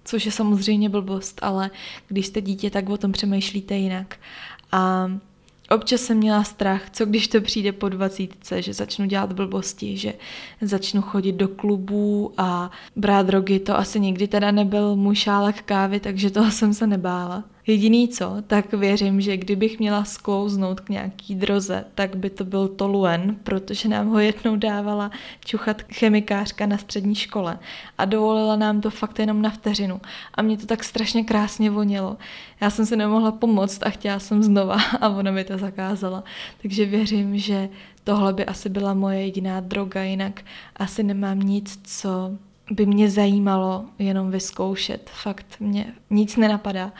což 0.09 0.27
je 0.27 0.33
samozřejmě 0.33 0.89
blbost, 0.89 1.39
ale 1.43 1.71
když 2.09 2.27
jste 2.27 2.41
dítě, 2.41 2.71
tak 2.71 2.89
o 2.89 2.97
tom 2.97 3.13
přemýšlíte 3.13 3.77
jinak. 3.77 4.17
A 4.73 5.11
Občas 5.71 6.01
jsem 6.01 6.17
měla 6.17 6.45
strach, 6.45 6.91
co 6.91 7.07
když 7.07 7.29
to 7.29 7.41
přijde 7.41 7.73
po 7.73 7.89
dvacítce, 7.89 8.63
že 8.63 8.75
začnu 8.75 9.07
dělat 9.07 9.33
blbosti, 9.33 9.97
že 9.97 10.15
začnu 10.61 11.03
chodit 11.03 11.33
do 11.33 11.49
klubů 11.49 12.33
a 12.39 12.71
brát 12.97 13.27
drogy. 13.27 13.59
To 13.59 13.79
asi 13.79 14.01
nikdy 14.01 14.29
teda 14.29 14.51
nebyl 14.51 14.97
můj 14.97 15.15
šálek 15.15 15.63
kávy, 15.63 16.01
takže 16.01 16.31
toho 16.31 16.51
jsem 16.51 16.75
se 16.75 16.87
nebála. 16.87 17.45
Jediný 17.69 18.09
co, 18.09 18.37
tak 18.47 18.73
věřím, 18.73 19.21
že 19.21 19.37
kdybych 19.37 19.79
měla 19.79 20.05
sklouznout 20.05 20.81
k 20.81 20.89
nějaký 20.89 21.35
droze, 21.35 21.85
tak 21.95 22.17
by 22.17 22.31
to 22.31 22.45
byl 22.45 22.69
toluen, 22.69 23.37
protože 23.43 23.89
nám 23.89 24.09
ho 24.09 24.19
jednou 24.19 24.57
dávala 24.57 25.11
čuchat 25.45 25.83
chemikářka 25.83 26.67
na 26.67 26.79
střední 26.79 27.15
škole 27.15 27.59
a 27.99 28.05
dovolila 28.05 28.57
nám 28.57 28.81
to 28.81 28.91
fakt 28.91 29.19
jenom 29.19 29.43
na 29.43 29.51
vteřinu. 29.51 30.01
A 30.35 30.43
mě 30.43 30.57
to 30.57 30.67
tak 30.67 30.85
strašně 30.85 31.25
krásně 31.25 31.71
vonilo. 31.71 32.17
Já 32.61 32.71
jsem 32.71 32.87
si 32.87 32.97
nemohla 32.97 33.33
pomoct 33.33 33.87
a 33.87 33.91
chtěla 33.91 34.19
jsem 34.19 34.43
znova 34.43 34.77
a 35.01 35.09
ona 35.09 35.31
mi 35.31 35.45
to 35.45 35.59
zakázala. 35.59 36.25
Takže 36.63 36.85
věřím, 36.85 37.39
že 37.39 37.69
tohle 38.05 38.33
by 38.33 38.45
asi 38.45 38.69
byla 38.69 38.95
moje 38.95 39.21
jediná 39.21 39.61
droga, 39.61 40.03
jinak 40.03 40.41
asi 40.77 41.03
nemám 41.03 41.41
nic, 41.41 41.81
co 41.85 42.31
by 42.71 42.87
mě 42.87 43.11
zajímalo 43.11 43.85
jenom 43.99 44.31
vyzkoušet. 44.31 45.11
Fakt 45.23 45.47
mě 45.61 45.95
nic 46.11 46.37
nenapadá. 46.37 46.93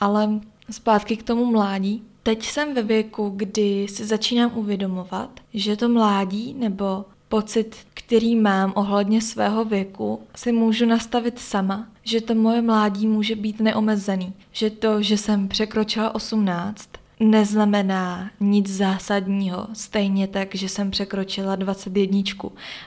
Ale 0.00 0.40
zpátky 0.70 1.16
k 1.16 1.22
tomu 1.22 1.44
mládí. 1.44 2.02
Teď 2.22 2.46
jsem 2.46 2.74
ve 2.74 2.82
věku, 2.82 3.32
kdy 3.36 3.86
si 3.88 4.04
začínám 4.04 4.52
uvědomovat, 4.54 5.30
že 5.54 5.76
to 5.76 5.88
mládí 5.88 6.54
nebo 6.58 7.04
pocit, 7.28 7.76
který 7.94 8.36
mám 8.36 8.72
ohledně 8.76 9.22
svého 9.22 9.64
věku, 9.64 10.20
si 10.36 10.52
můžu 10.52 10.86
nastavit 10.86 11.38
sama, 11.38 11.88
že 12.02 12.20
to 12.20 12.34
moje 12.34 12.62
mládí 12.62 13.06
může 13.06 13.36
být 13.36 13.60
neomezený, 13.60 14.32
že 14.52 14.70
to, 14.70 15.02
že 15.02 15.16
jsem 15.16 15.48
překročila 15.48 16.14
18, 16.14 16.88
neznamená 17.20 18.30
nic 18.40 18.76
zásadního, 18.76 19.66
stejně 19.72 20.26
tak, 20.28 20.54
že 20.54 20.68
jsem 20.68 20.90
překročila 20.90 21.56
21. 21.56 22.20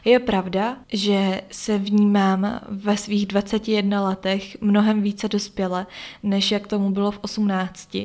Je 0.06 0.20
pravda, 0.20 0.78
že 0.94 1.42
se 1.52 1.78
vnímám 1.78 2.60
ve 2.70 2.98
svých 2.98 3.26
21 3.26 4.02
letech 4.02 4.62
mnohem 4.62 5.02
více 5.02 5.28
dospěle, 5.28 5.86
než 6.24 6.52
jak 6.52 6.68
tomu 6.68 6.92
bylo 6.92 7.12
v 7.12 7.20
18. 7.22 7.98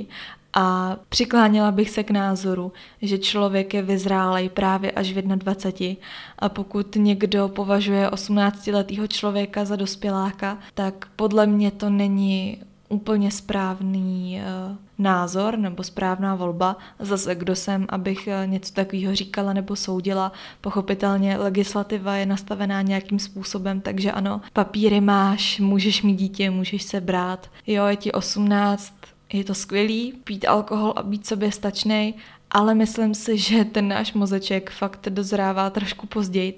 A 0.58 0.96
přikláněla 1.08 1.70
bych 1.70 1.90
se 1.90 2.02
k 2.02 2.10
názoru, 2.10 2.72
že 3.02 3.18
člověk 3.18 3.74
je 3.74 3.82
vyzrálej 3.82 4.48
právě 4.48 4.90
až 4.90 5.12
v 5.12 5.22
21. 5.22 5.96
A 6.38 6.48
pokud 6.48 6.96
někdo 6.96 7.48
považuje 7.48 8.08
18-letého 8.08 9.06
člověka 9.06 9.64
za 9.64 9.76
dospěláka, 9.76 10.58
tak 10.74 11.08
podle 11.16 11.46
mě 11.46 11.70
to 11.70 11.90
není 11.90 12.62
úplně 12.88 13.30
správný 13.30 14.40
uh, 14.40 14.76
názor 14.98 15.58
nebo 15.58 15.82
správná 15.82 16.34
volba. 16.34 16.76
Zase 16.98 17.34
kdo 17.34 17.56
jsem, 17.56 17.86
abych 17.88 18.28
uh, 18.28 18.50
něco 18.50 18.74
takového 18.74 19.14
říkala 19.14 19.52
nebo 19.52 19.76
soudila. 19.76 20.32
Pochopitelně 20.60 21.36
legislativa 21.36 22.14
je 22.14 22.26
nastavená 22.26 22.82
nějakým 22.82 23.18
způsobem, 23.18 23.80
takže 23.80 24.12
ano, 24.12 24.40
papíry 24.52 25.00
máš, 25.00 25.60
můžeš 25.60 26.02
mít 26.02 26.16
dítě, 26.16 26.50
můžeš 26.50 26.82
se 26.82 27.00
brát. 27.00 27.50
Jo, 27.66 27.86
je 27.86 27.96
ti 27.96 28.12
18, 28.12 28.92
je 29.32 29.44
to 29.44 29.54
skvělý, 29.54 30.12
pít 30.24 30.44
alkohol 30.44 30.92
a 30.96 31.02
být 31.02 31.26
sobě 31.26 31.52
stačný, 31.52 32.14
ale 32.50 32.74
myslím 32.74 33.14
si, 33.14 33.38
že 33.48 33.64
ten 33.64 33.88
náš 33.88 34.12
mozeček 34.12 34.70
fakt 34.70 35.08
dozrává 35.08 35.70
trošku 35.70 36.06
později 36.06 36.54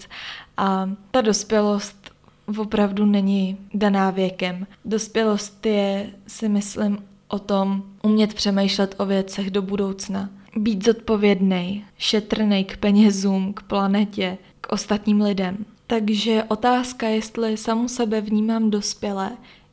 a 0.57 0.91
ta 1.11 1.21
dospělost 1.21 2.11
opravdu 2.59 3.07
není 3.07 3.57
daná 3.75 4.11
věkem. 4.11 4.67
Dospělost 4.85 5.67
je, 5.67 6.11
si 6.27 6.49
myslím, 6.49 6.99
o 7.29 7.39
tom 7.39 7.83
umět 8.03 8.35
přemýšlet 8.35 8.95
o 8.99 9.07
věcech 9.07 9.51
do 9.51 9.63
budoucna. 9.63 10.31
Být 10.57 10.85
zodpovědný, 10.85 11.85
šetrný 11.99 12.65
k 12.65 12.77
penězům, 12.77 13.53
k 13.53 13.63
planetě, 13.63 14.39
k 14.61 14.73
ostatním 14.73 15.21
lidem. 15.21 15.65
Takže 15.87 16.45
otázka, 16.49 17.09
jestli 17.09 17.57
samu 17.57 17.89
sebe 17.89 18.21
vnímám 18.21 18.71
dospělé, 18.71 19.31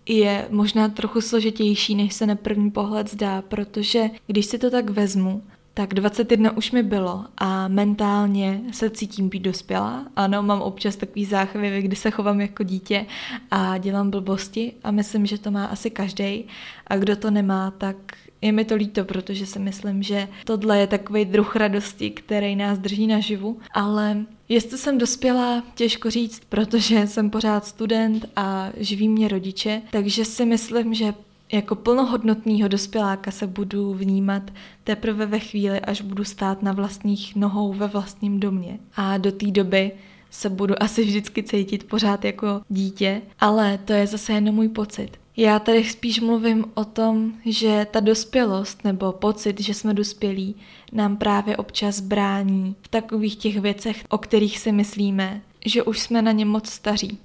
je 0.09 0.47
možná 0.49 0.89
trochu 0.89 1.21
složitější, 1.21 1.95
než 1.95 2.13
se 2.13 2.25
na 2.25 2.35
první 2.35 2.71
pohled 2.71 3.11
zdá, 3.11 3.41
protože 3.41 4.09
když 4.27 4.45
si 4.45 4.57
to 4.57 4.71
tak 4.71 4.89
vezmu, 4.89 5.43
tak 5.77 5.93
21 5.93 6.57
už 6.57 6.71
mi 6.71 6.83
bylo 6.83 7.25
a 7.37 7.67
mentálně 7.67 8.61
se 8.71 8.89
cítím 8.89 9.29
být 9.29 9.39
dospělá. 9.39 10.05
Ano, 10.15 10.43
mám 10.43 10.61
občas 10.61 10.95
takový 10.95 11.25
záchvěvy, 11.25 11.81
kdy 11.81 11.95
se 11.95 12.11
chovám 12.11 12.41
jako 12.41 12.63
dítě 12.63 13.05
a 13.51 13.77
dělám 13.77 14.09
blbosti 14.09 14.73
a 14.83 14.91
myslím, 14.91 15.25
že 15.25 15.37
to 15.37 15.51
má 15.51 15.65
asi 15.65 15.89
každý. 15.89 16.45
A 16.87 16.97
kdo 16.97 17.15
to 17.15 17.31
nemá, 17.31 17.71
tak 17.71 17.95
je 18.41 18.51
mi 18.51 18.65
to 18.65 18.75
líto, 18.75 19.05
protože 19.05 19.45
si 19.45 19.59
myslím, 19.59 20.03
že 20.03 20.27
tohle 20.45 20.79
je 20.79 20.87
takový 20.87 21.25
druh 21.25 21.55
radosti, 21.55 22.09
který 22.09 22.55
nás 22.55 22.79
drží 22.79 23.07
naživu, 23.07 23.59
ale 23.73 24.25
Jestli 24.49 24.77
jsem 24.77 24.97
dospěla, 24.97 25.63
těžko 25.75 26.09
říct, 26.09 26.41
protože 26.49 27.07
jsem 27.07 27.29
pořád 27.29 27.65
student 27.65 28.25
a 28.35 28.69
živí 28.77 29.09
mě 29.09 29.27
rodiče, 29.27 29.81
takže 29.91 30.25
si 30.25 30.45
myslím, 30.45 30.93
že 30.93 31.13
jako 31.51 31.75
plnohodnotného 31.75 32.67
dospěláka 32.67 33.31
se 33.31 33.47
budu 33.47 33.93
vnímat 33.93 34.51
teprve 34.83 35.25
ve 35.25 35.39
chvíli, 35.39 35.79
až 35.79 36.01
budu 36.01 36.23
stát 36.23 36.63
na 36.63 36.71
vlastních 36.71 37.35
nohou 37.35 37.73
ve 37.73 37.87
vlastním 37.87 38.39
domě. 38.39 38.79
A 38.95 39.17
do 39.17 39.31
té 39.31 39.51
doby 39.51 39.91
se 40.29 40.49
budu 40.49 40.83
asi 40.83 41.03
vždycky 41.03 41.43
cítit 41.43 41.83
pořád 41.83 42.25
jako 42.25 42.61
dítě, 42.69 43.21
ale 43.39 43.77
to 43.85 43.93
je 43.93 44.07
zase 44.07 44.33
jenom 44.33 44.55
můj 44.55 44.69
pocit. 44.69 45.09
Já 45.37 45.59
tady 45.59 45.83
spíš 45.83 46.19
mluvím 46.19 46.65
o 46.73 46.85
tom, 46.85 47.33
že 47.45 47.87
ta 47.91 47.99
dospělost 47.99 48.83
nebo 48.83 49.11
pocit, 49.11 49.61
že 49.61 49.73
jsme 49.73 49.93
dospělí, 49.93 50.55
nám 50.91 51.17
právě 51.17 51.57
občas 51.57 51.99
brání 51.99 52.75
v 52.81 52.87
takových 52.87 53.35
těch 53.35 53.59
věcech, 53.59 54.03
o 54.09 54.17
kterých 54.17 54.59
si 54.59 54.71
myslíme, 54.71 55.41
že 55.65 55.83
už 55.83 55.99
jsme 55.99 56.21
na 56.21 56.31
ně 56.31 56.45
moc 56.45 56.69
staří. 56.69 57.17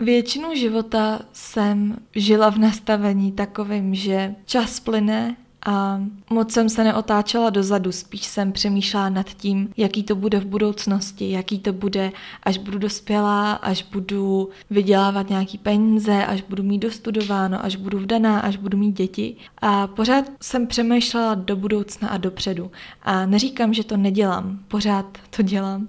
Většinu 0.00 0.54
života 0.54 1.20
jsem 1.32 1.96
žila 2.14 2.50
v 2.50 2.58
nastavení 2.58 3.32
takovým, 3.32 3.94
že 3.94 4.34
čas 4.46 4.80
plyne 4.80 5.36
a 5.66 6.00
moc 6.30 6.52
jsem 6.52 6.68
se 6.68 6.84
neotáčela 6.84 7.50
dozadu, 7.50 7.92
spíš 7.92 8.24
jsem 8.24 8.52
přemýšlela 8.52 9.08
nad 9.08 9.30
tím, 9.30 9.72
jaký 9.76 10.02
to 10.02 10.14
bude 10.14 10.40
v 10.40 10.46
budoucnosti, 10.46 11.30
jaký 11.30 11.58
to 11.58 11.72
bude, 11.72 12.12
až 12.42 12.58
budu 12.58 12.78
dospělá, 12.78 13.52
až 13.52 13.82
budu 13.82 14.48
vydělávat 14.70 15.30
nějaký 15.30 15.58
peníze, 15.58 16.26
až 16.26 16.42
budu 16.42 16.62
mít 16.62 16.78
dostudováno, 16.78 17.64
až 17.64 17.76
budu 17.76 17.98
vdaná, 17.98 18.40
až 18.40 18.56
budu 18.56 18.78
mít 18.78 18.96
děti. 18.96 19.36
A 19.58 19.86
pořád 19.86 20.24
jsem 20.42 20.66
přemýšlela 20.66 21.34
do 21.34 21.56
budoucna 21.56 22.08
a 22.08 22.16
dopředu. 22.16 22.70
A 23.02 23.26
neříkám, 23.26 23.74
že 23.74 23.84
to 23.84 23.96
nedělám, 23.96 24.58
pořád 24.68 25.18
to 25.36 25.42
dělám, 25.42 25.88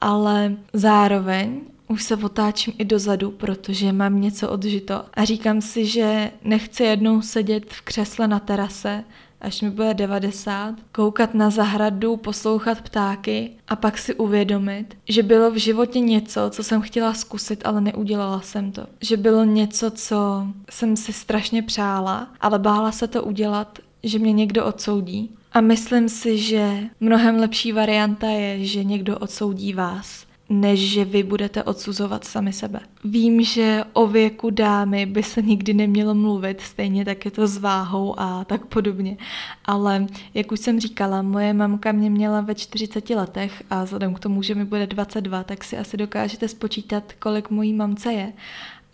ale 0.00 0.56
zároveň 0.72 1.60
už 1.92 2.02
se 2.02 2.16
otáčím 2.16 2.74
i 2.78 2.84
dozadu, 2.84 3.30
protože 3.30 3.92
mám 3.92 4.20
něco 4.20 4.50
odžito 4.50 5.04
a 5.14 5.24
říkám 5.24 5.60
si, 5.60 5.86
že 5.86 6.30
nechci 6.44 6.84
jednou 6.84 7.22
sedět 7.22 7.64
v 7.72 7.80
křesle 7.80 8.28
na 8.28 8.38
terase, 8.38 9.04
až 9.40 9.60
mi 9.60 9.70
bude 9.70 9.94
90, 9.94 10.74
koukat 10.92 11.34
na 11.34 11.50
zahradu, 11.50 12.16
poslouchat 12.16 12.80
ptáky 12.80 13.50
a 13.68 13.76
pak 13.76 13.98
si 13.98 14.14
uvědomit, 14.14 14.96
že 15.08 15.22
bylo 15.22 15.50
v 15.50 15.56
životě 15.56 16.00
něco, 16.00 16.50
co 16.50 16.62
jsem 16.62 16.82
chtěla 16.82 17.14
zkusit, 17.14 17.66
ale 17.66 17.80
neudělala 17.80 18.40
jsem 18.40 18.72
to. 18.72 18.86
Že 19.00 19.16
bylo 19.16 19.44
něco, 19.44 19.90
co 19.90 20.46
jsem 20.70 20.96
si 20.96 21.12
strašně 21.12 21.62
přála, 21.62 22.28
ale 22.40 22.58
bála 22.58 22.92
se 22.92 23.08
to 23.08 23.22
udělat, 23.22 23.78
že 24.02 24.18
mě 24.18 24.32
někdo 24.32 24.66
odsoudí. 24.66 25.30
A 25.52 25.60
myslím 25.60 26.08
si, 26.08 26.38
že 26.38 26.78
mnohem 27.00 27.36
lepší 27.36 27.72
varianta 27.72 28.26
je, 28.26 28.64
že 28.64 28.84
někdo 28.84 29.18
odsoudí 29.18 29.72
vás 29.72 30.31
než 30.52 30.80
že 30.80 31.04
vy 31.04 31.22
budete 31.22 31.62
odsuzovat 31.62 32.24
sami 32.24 32.52
sebe. 32.52 32.80
Vím, 33.04 33.42
že 33.42 33.84
o 33.92 34.06
věku 34.06 34.50
dámy 34.50 35.06
by 35.06 35.22
se 35.22 35.42
nikdy 35.42 35.74
nemělo 35.74 36.14
mluvit, 36.14 36.60
stejně 36.60 37.04
tak 37.04 37.24
je 37.24 37.30
to 37.30 37.46
s 37.46 37.58
váhou 37.58 38.20
a 38.20 38.44
tak 38.44 38.66
podobně. 38.66 39.16
Ale 39.64 40.06
jak 40.34 40.52
už 40.52 40.60
jsem 40.60 40.80
říkala, 40.80 41.22
moje 41.22 41.54
mamka 41.54 41.92
mě 41.92 42.10
měla 42.10 42.40
ve 42.40 42.54
40 42.54 43.10
letech 43.10 43.62
a 43.70 43.84
vzhledem 43.84 44.14
k 44.14 44.20
tomu, 44.20 44.42
že 44.42 44.54
mi 44.54 44.64
bude 44.64 44.86
22, 44.86 45.44
tak 45.44 45.64
si 45.64 45.78
asi 45.78 45.96
dokážete 45.96 46.48
spočítat, 46.48 47.12
kolik 47.18 47.50
mojí 47.50 47.72
mamce 47.72 48.12
je. 48.12 48.32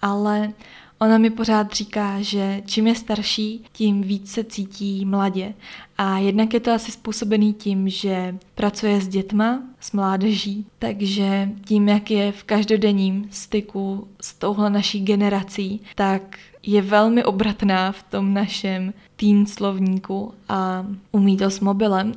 Ale 0.02 0.52
Ona 1.00 1.18
mi 1.18 1.30
pořád 1.30 1.72
říká, 1.72 2.22
že 2.22 2.62
čím 2.66 2.86
je 2.86 2.94
starší, 2.94 3.64
tím 3.72 4.02
víc 4.02 4.30
se 4.30 4.44
cítí 4.44 5.04
mladě. 5.04 5.54
A 5.98 6.18
jednak 6.18 6.54
je 6.54 6.60
to 6.60 6.72
asi 6.72 6.92
způsobený 6.92 7.52
tím, 7.54 7.88
že 7.88 8.38
pracuje 8.54 9.00
s 9.00 9.08
dětma, 9.08 9.62
s 9.80 9.92
mládeží, 9.92 10.66
takže 10.78 11.48
tím, 11.64 11.88
jak 11.88 12.10
je 12.10 12.32
v 12.32 12.44
každodenním 12.44 13.28
styku 13.30 14.08
s 14.20 14.34
touhle 14.34 14.70
naší 14.70 15.00
generací, 15.00 15.80
tak 15.94 16.38
je 16.62 16.82
velmi 16.82 17.24
obratná 17.24 17.92
v 17.92 18.02
tom 18.02 18.34
našem 18.34 18.92
teen 19.18 19.46
slovníku 19.46 20.34
a 20.48 20.86
umí 21.12 21.36
to 21.36 21.50
s 21.50 21.60
mobilem, 21.60 22.12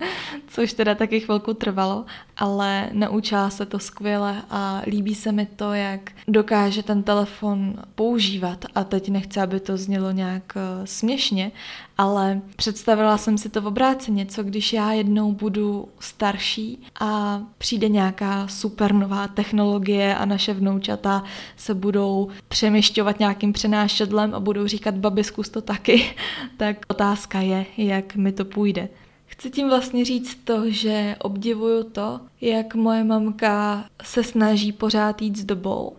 což 0.46 0.72
teda 0.72 0.94
taky 0.94 1.20
chvilku 1.20 1.54
trvalo, 1.54 2.04
ale 2.36 2.90
naučila 2.92 3.50
se 3.50 3.66
to 3.66 3.78
skvěle 3.78 4.42
a 4.50 4.82
líbí 4.86 5.14
se 5.14 5.32
mi 5.32 5.46
to, 5.46 5.72
jak 5.72 6.10
dokáže 6.28 6.82
ten 6.82 7.02
telefon 7.02 7.74
používat. 7.94 8.64
A 8.74 8.84
teď 8.84 9.08
nechci, 9.08 9.40
aby 9.40 9.60
to 9.60 9.76
znělo 9.76 10.10
nějak 10.10 10.56
eh, 10.56 10.86
směšně, 10.86 11.52
ale 11.98 12.40
představila 12.56 13.18
jsem 13.18 13.38
si 13.38 13.48
to 13.48 13.60
v 13.60 13.66
obráceně, 13.66 14.26
co 14.26 14.42
když 14.42 14.72
já 14.72 14.92
jednou 14.92 15.32
budu 15.32 15.88
starší 16.00 16.82
a 17.00 17.40
přijde 17.58 17.88
nějaká 17.88 18.48
super 18.48 18.94
nová 18.94 19.28
technologie 19.28 20.16
a 20.16 20.24
naše 20.24 20.54
vnoučata 20.54 21.24
se 21.56 21.74
budou 21.74 22.28
přemýšťovat 22.48 23.18
nějakým 23.18 23.52
přenášedlem 23.52 24.34
a 24.34 24.40
budou 24.40 24.66
říkat 24.66 24.94
babi, 24.94 25.24
zkus 25.24 25.48
to 25.48 25.60
taky, 25.60 26.14
tak 26.56 26.76
otázka 26.88 27.40
je, 27.40 27.66
jak 27.76 28.16
mi 28.16 28.32
to 28.32 28.44
půjde. 28.44 28.88
Chci 29.26 29.50
tím 29.50 29.68
vlastně 29.68 30.04
říct 30.04 30.34
to, 30.44 30.70
že 30.70 31.16
obdivuju 31.18 31.82
to, 31.82 32.20
jak 32.40 32.74
moje 32.74 33.04
mamka 33.04 33.84
se 34.02 34.24
snaží 34.24 34.72
pořád 34.72 35.22
jít 35.22 35.36
s 35.36 35.44
dobou 35.44 35.96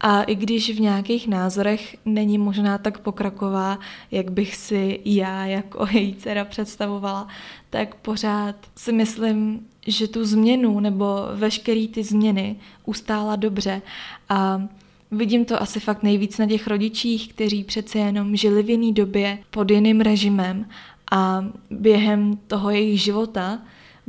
a 0.00 0.22
i 0.22 0.34
když 0.34 0.70
v 0.70 0.80
nějakých 0.80 1.28
názorech 1.28 1.96
není 2.04 2.38
možná 2.38 2.78
tak 2.78 2.98
pokraková, 2.98 3.78
jak 4.10 4.30
bych 4.30 4.56
si 4.56 5.00
já 5.04 5.46
jako 5.46 5.86
její 5.90 6.14
dcera 6.14 6.44
představovala, 6.44 7.28
tak 7.70 7.94
pořád 7.94 8.56
si 8.76 8.92
myslím, 8.92 9.66
že 9.86 10.08
tu 10.08 10.24
změnu 10.24 10.80
nebo 10.80 11.06
veškerý 11.34 11.88
ty 11.88 12.04
změny 12.04 12.56
ustála 12.84 13.36
dobře 13.36 13.82
a 14.28 14.62
Vidím 15.12 15.44
to 15.44 15.62
asi 15.62 15.80
fakt 15.80 16.02
nejvíc 16.02 16.38
na 16.38 16.46
těch 16.46 16.66
rodičích, 16.66 17.32
kteří 17.32 17.64
přece 17.64 17.98
jenom 17.98 18.36
žili 18.36 18.62
v 18.62 18.70
jiný 18.70 18.92
době 18.92 19.38
pod 19.50 19.70
jiným 19.70 20.00
režimem 20.00 20.66
a 21.12 21.44
během 21.70 22.36
toho 22.46 22.70
jejich 22.70 23.02
života 23.02 23.58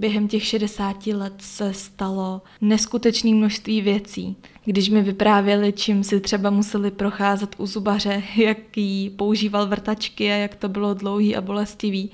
během 0.01 0.27
těch 0.27 0.45
60 0.45 1.07
let 1.07 1.33
se 1.39 1.73
stalo 1.73 2.41
neskutečné 2.61 3.33
množství 3.33 3.81
věcí. 3.81 4.35
Když 4.65 4.89
mi 4.89 5.01
vyprávěli, 5.01 5.73
čím 5.73 6.03
si 6.03 6.19
třeba 6.19 6.49
museli 6.49 6.91
procházet 6.91 7.55
u 7.57 7.65
zubaře, 7.65 8.23
jaký 8.35 9.09
používal 9.09 9.67
vrtačky 9.67 10.31
a 10.31 10.35
jak 10.35 10.55
to 10.55 10.69
bylo 10.69 10.93
dlouhý 10.93 11.35
a 11.35 11.41
bolestivý. 11.41 12.11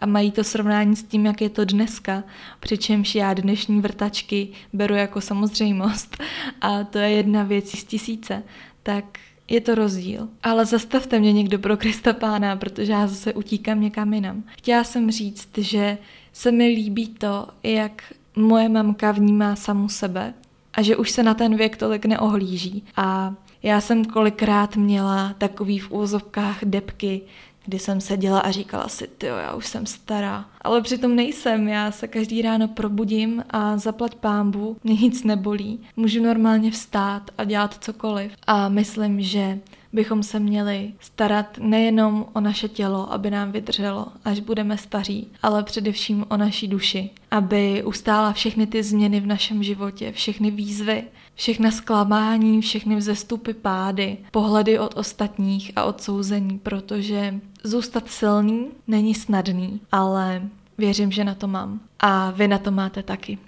A 0.00 0.06
mají 0.06 0.30
to 0.32 0.44
srovnání 0.44 0.96
s 0.96 1.02
tím, 1.02 1.26
jak 1.26 1.40
je 1.40 1.48
to 1.48 1.64
dneska, 1.64 2.24
přičemž 2.60 3.14
já 3.14 3.34
dnešní 3.34 3.80
vrtačky 3.80 4.48
beru 4.72 4.94
jako 4.94 5.20
samozřejmost 5.20 6.16
a 6.60 6.84
to 6.84 6.98
je 6.98 7.10
jedna 7.10 7.42
věc 7.42 7.70
z 7.70 7.84
tisíce, 7.84 8.42
tak 8.82 9.04
je 9.48 9.60
to 9.60 9.74
rozdíl. 9.74 10.28
Ale 10.42 10.66
zastavte 10.66 11.18
mě 11.18 11.32
někdo 11.32 11.58
pro 11.58 11.76
Krista 11.76 12.12
Pána, 12.12 12.56
protože 12.56 12.92
já 12.92 13.06
zase 13.06 13.32
utíkám 13.32 13.80
někam 13.80 14.14
jinam. 14.14 14.42
Chtěla 14.46 14.84
jsem 14.84 15.10
říct, 15.10 15.58
že 15.58 15.98
se 16.32 16.52
mi 16.52 16.66
líbí 16.66 17.08
to, 17.08 17.48
jak 17.62 18.02
moje 18.36 18.68
mamka 18.68 19.12
vnímá 19.12 19.56
samu 19.56 19.88
sebe 19.88 20.34
a 20.72 20.82
že 20.82 20.96
už 20.96 21.10
se 21.10 21.22
na 21.22 21.34
ten 21.34 21.56
věk 21.56 21.76
tolik 21.76 22.06
neohlíží. 22.06 22.84
A 22.96 23.34
Já 23.62 23.80
jsem 23.80 24.04
kolikrát 24.04 24.76
měla 24.76 25.34
takový 25.38 25.78
v 25.78 25.92
úzovkách 25.92 26.58
depky, 26.64 27.20
kdy 27.64 27.78
jsem 27.78 28.00
seděla 28.00 28.40
a 28.40 28.50
říkala 28.50 28.88
si, 28.88 29.06
ty 29.06 29.26
já 29.26 29.54
už 29.54 29.66
jsem 29.66 29.86
stará. 29.86 30.44
Ale 30.60 30.82
přitom 30.82 31.16
nejsem, 31.16 31.68
já 31.68 31.90
se 31.90 32.08
každý 32.08 32.42
ráno 32.42 32.68
probudím 32.68 33.44
a 33.50 33.78
zaplať 33.78 34.14
pámbu, 34.14 34.76
mě 34.84 34.94
nic 34.94 35.24
nebolí. 35.24 35.80
Můžu 35.96 36.22
normálně 36.22 36.70
vstát 36.70 37.30
a 37.38 37.44
dělat 37.44 37.84
cokoliv. 37.84 38.32
A 38.46 38.68
myslím, 38.68 39.20
že 39.20 39.58
bychom 39.92 40.22
se 40.22 40.40
měli 40.40 40.92
starat 41.00 41.58
nejenom 41.58 42.26
o 42.32 42.40
naše 42.40 42.68
tělo, 42.68 43.12
aby 43.12 43.30
nám 43.30 43.52
vydrželo, 43.52 44.06
až 44.24 44.40
budeme 44.40 44.78
staří, 44.78 45.28
ale 45.42 45.62
především 45.62 46.24
o 46.28 46.36
naší 46.36 46.68
duši, 46.68 47.10
aby 47.30 47.82
ustála 47.84 48.32
všechny 48.32 48.66
ty 48.66 48.82
změny 48.82 49.20
v 49.20 49.26
našem 49.26 49.62
životě, 49.62 50.12
všechny 50.12 50.50
výzvy, 50.50 51.04
všechna 51.34 51.70
zklamání, 51.70 52.60
všechny 52.60 52.96
vzestupy, 52.96 53.52
pády, 53.52 54.16
pohledy 54.30 54.78
od 54.78 54.96
ostatních 54.96 55.72
a 55.76 55.84
odsouzení, 55.84 56.58
protože 56.58 57.34
zůstat 57.64 58.08
silný 58.08 58.66
není 58.86 59.14
snadný, 59.14 59.80
ale 59.92 60.42
věřím, 60.78 61.12
že 61.12 61.24
na 61.24 61.34
to 61.34 61.46
mám. 61.46 61.80
A 62.00 62.30
vy 62.30 62.48
na 62.48 62.58
to 62.58 62.70
máte 62.70 63.02
taky. 63.02 63.38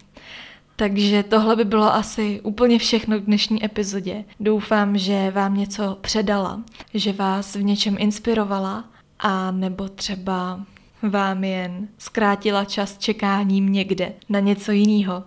Takže 0.83 1.23
tohle 1.23 1.57
by 1.57 1.65
bylo 1.65 1.95
asi 1.95 2.41
úplně 2.41 2.79
všechno 2.79 3.19
k 3.19 3.25
dnešní 3.25 3.65
epizodě. 3.65 4.25
Doufám, 4.41 4.99
že 4.99 5.31
vám 5.31 5.57
něco 5.57 5.99
předala, 6.01 6.63
že 6.95 7.13
vás 7.13 7.55
v 7.55 7.63
něčem 7.63 7.97
inspirovala 7.99 8.85
a 9.19 9.51
nebo 9.51 9.89
třeba 9.89 10.61
vám 11.03 11.45
jen 11.45 11.89
zkrátila 11.99 12.65
čas 12.65 12.99
čekáním 12.99 13.73
někde 13.73 14.13
na 14.29 14.41
něco 14.41 14.73
jiného. 14.73 15.25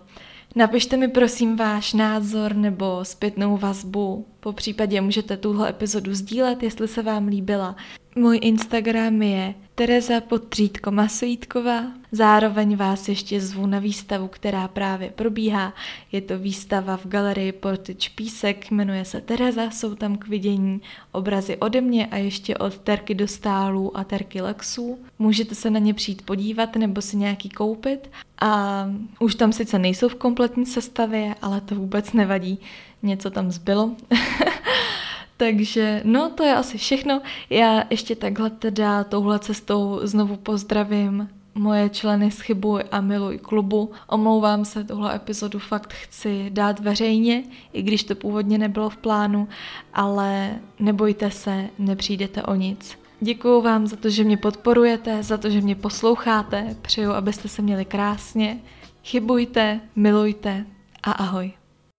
Napište 0.56 0.96
mi 0.96 1.08
prosím 1.08 1.56
váš 1.56 1.92
názor 1.92 2.56
nebo 2.56 3.00
zpětnou 3.02 3.56
vazbu. 3.56 4.26
Po 4.40 4.52
případě 4.52 5.00
můžete 5.00 5.36
tuhle 5.36 5.70
epizodu 5.70 6.14
sdílet, 6.14 6.62
jestli 6.62 6.88
se 6.88 7.02
vám 7.02 7.28
líbila. 7.28 7.76
Můj 8.16 8.38
Instagram 8.42 9.22
je 9.22 9.54
Tereza 9.78 10.20
Podtřítko 10.20 10.90
Masojítková. 10.90 11.84
Zároveň 12.12 12.76
vás 12.76 13.08
ještě 13.08 13.40
zvu 13.40 13.66
na 13.66 13.78
výstavu, 13.78 14.28
která 14.28 14.68
právě 14.68 15.10
probíhá. 15.10 15.74
Je 16.12 16.20
to 16.20 16.38
výstava 16.38 16.96
v 16.96 17.06
galerii 17.06 17.52
Portič 17.52 18.08
Písek, 18.08 18.70
jmenuje 18.70 19.04
se 19.04 19.20
Tereza, 19.20 19.70
jsou 19.70 19.94
tam 19.94 20.16
k 20.16 20.28
vidění 20.28 20.80
obrazy 21.12 21.56
ode 21.56 21.80
mě 21.80 22.06
a 22.06 22.16
ještě 22.16 22.56
od 22.56 22.78
Terky 22.78 23.14
do 23.14 23.28
stálů 23.28 23.96
a 23.96 24.04
Terky 24.04 24.40
Lexů. 24.40 24.98
Můžete 25.18 25.54
se 25.54 25.70
na 25.70 25.78
ně 25.78 25.94
přijít 25.94 26.22
podívat 26.22 26.76
nebo 26.76 27.02
si 27.02 27.16
nějaký 27.16 27.48
koupit 27.48 28.10
a 28.40 28.84
už 29.20 29.34
tam 29.34 29.52
sice 29.52 29.78
nejsou 29.78 30.08
v 30.08 30.14
kompletní 30.14 30.66
sestavě, 30.66 31.34
ale 31.42 31.60
to 31.60 31.74
vůbec 31.74 32.12
nevadí, 32.12 32.58
něco 33.02 33.30
tam 33.30 33.50
zbylo. 33.50 33.90
Takže 35.36 36.02
no, 36.04 36.30
to 36.30 36.44
je 36.44 36.54
asi 36.54 36.78
všechno. 36.78 37.22
Já 37.50 37.84
ještě 37.90 38.16
takhle 38.16 38.50
teda 38.50 39.04
touhle 39.04 39.38
cestou 39.38 40.00
znovu 40.02 40.36
pozdravím 40.36 41.28
moje 41.54 41.88
členy 41.88 42.30
z 42.30 42.40
Chybuj 42.40 42.84
a 42.90 43.00
Miluj 43.00 43.38
klubu. 43.38 43.90
Omlouvám 44.06 44.64
se, 44.64 44.84
tohle 44.84 45.16
epizodu 45.16 45.58
fakt 45.58 45.92
chci 45.92 46.50
dát 46.50 46.80
veřejně, 46.80 47.44
i 47.72 47.82
když 47.82 48.04
to 48.04 48.14
původně 48.14 48.58
nebylo 48.58 48.90
v 48.90 48.96
plánu, 48.96 49.48
ale 49.94 50.60
nebojte 50.80 51.30
se, 51.30 51.68
nepřijdete 51.78 52.42
o 52.42 52.54
nic. 52.54 52.98
Děkuji 53.20 53.62
vám 53.62 53.86
za 53.86 53.96
to, 53.96 54.10
že 54.10 54.24
mě 54.24 54.36
podporujete, 54.36 55.22
za 55.22 55.36
to, 55.36 55.50
že 55.50 55.60
mě 55.60 55.74
posloucháte. 55.74 56.76
Přeju, 56.82 57.10
abyste 57.10 57.48
se 57.48 57.62
měli 57.62 57.84
krásně. 57.84 58.60
Chybujte, 59.04 59.80
milujte 59.96 60.66
a 61.02 61.12
ahoj. 61.12 61.52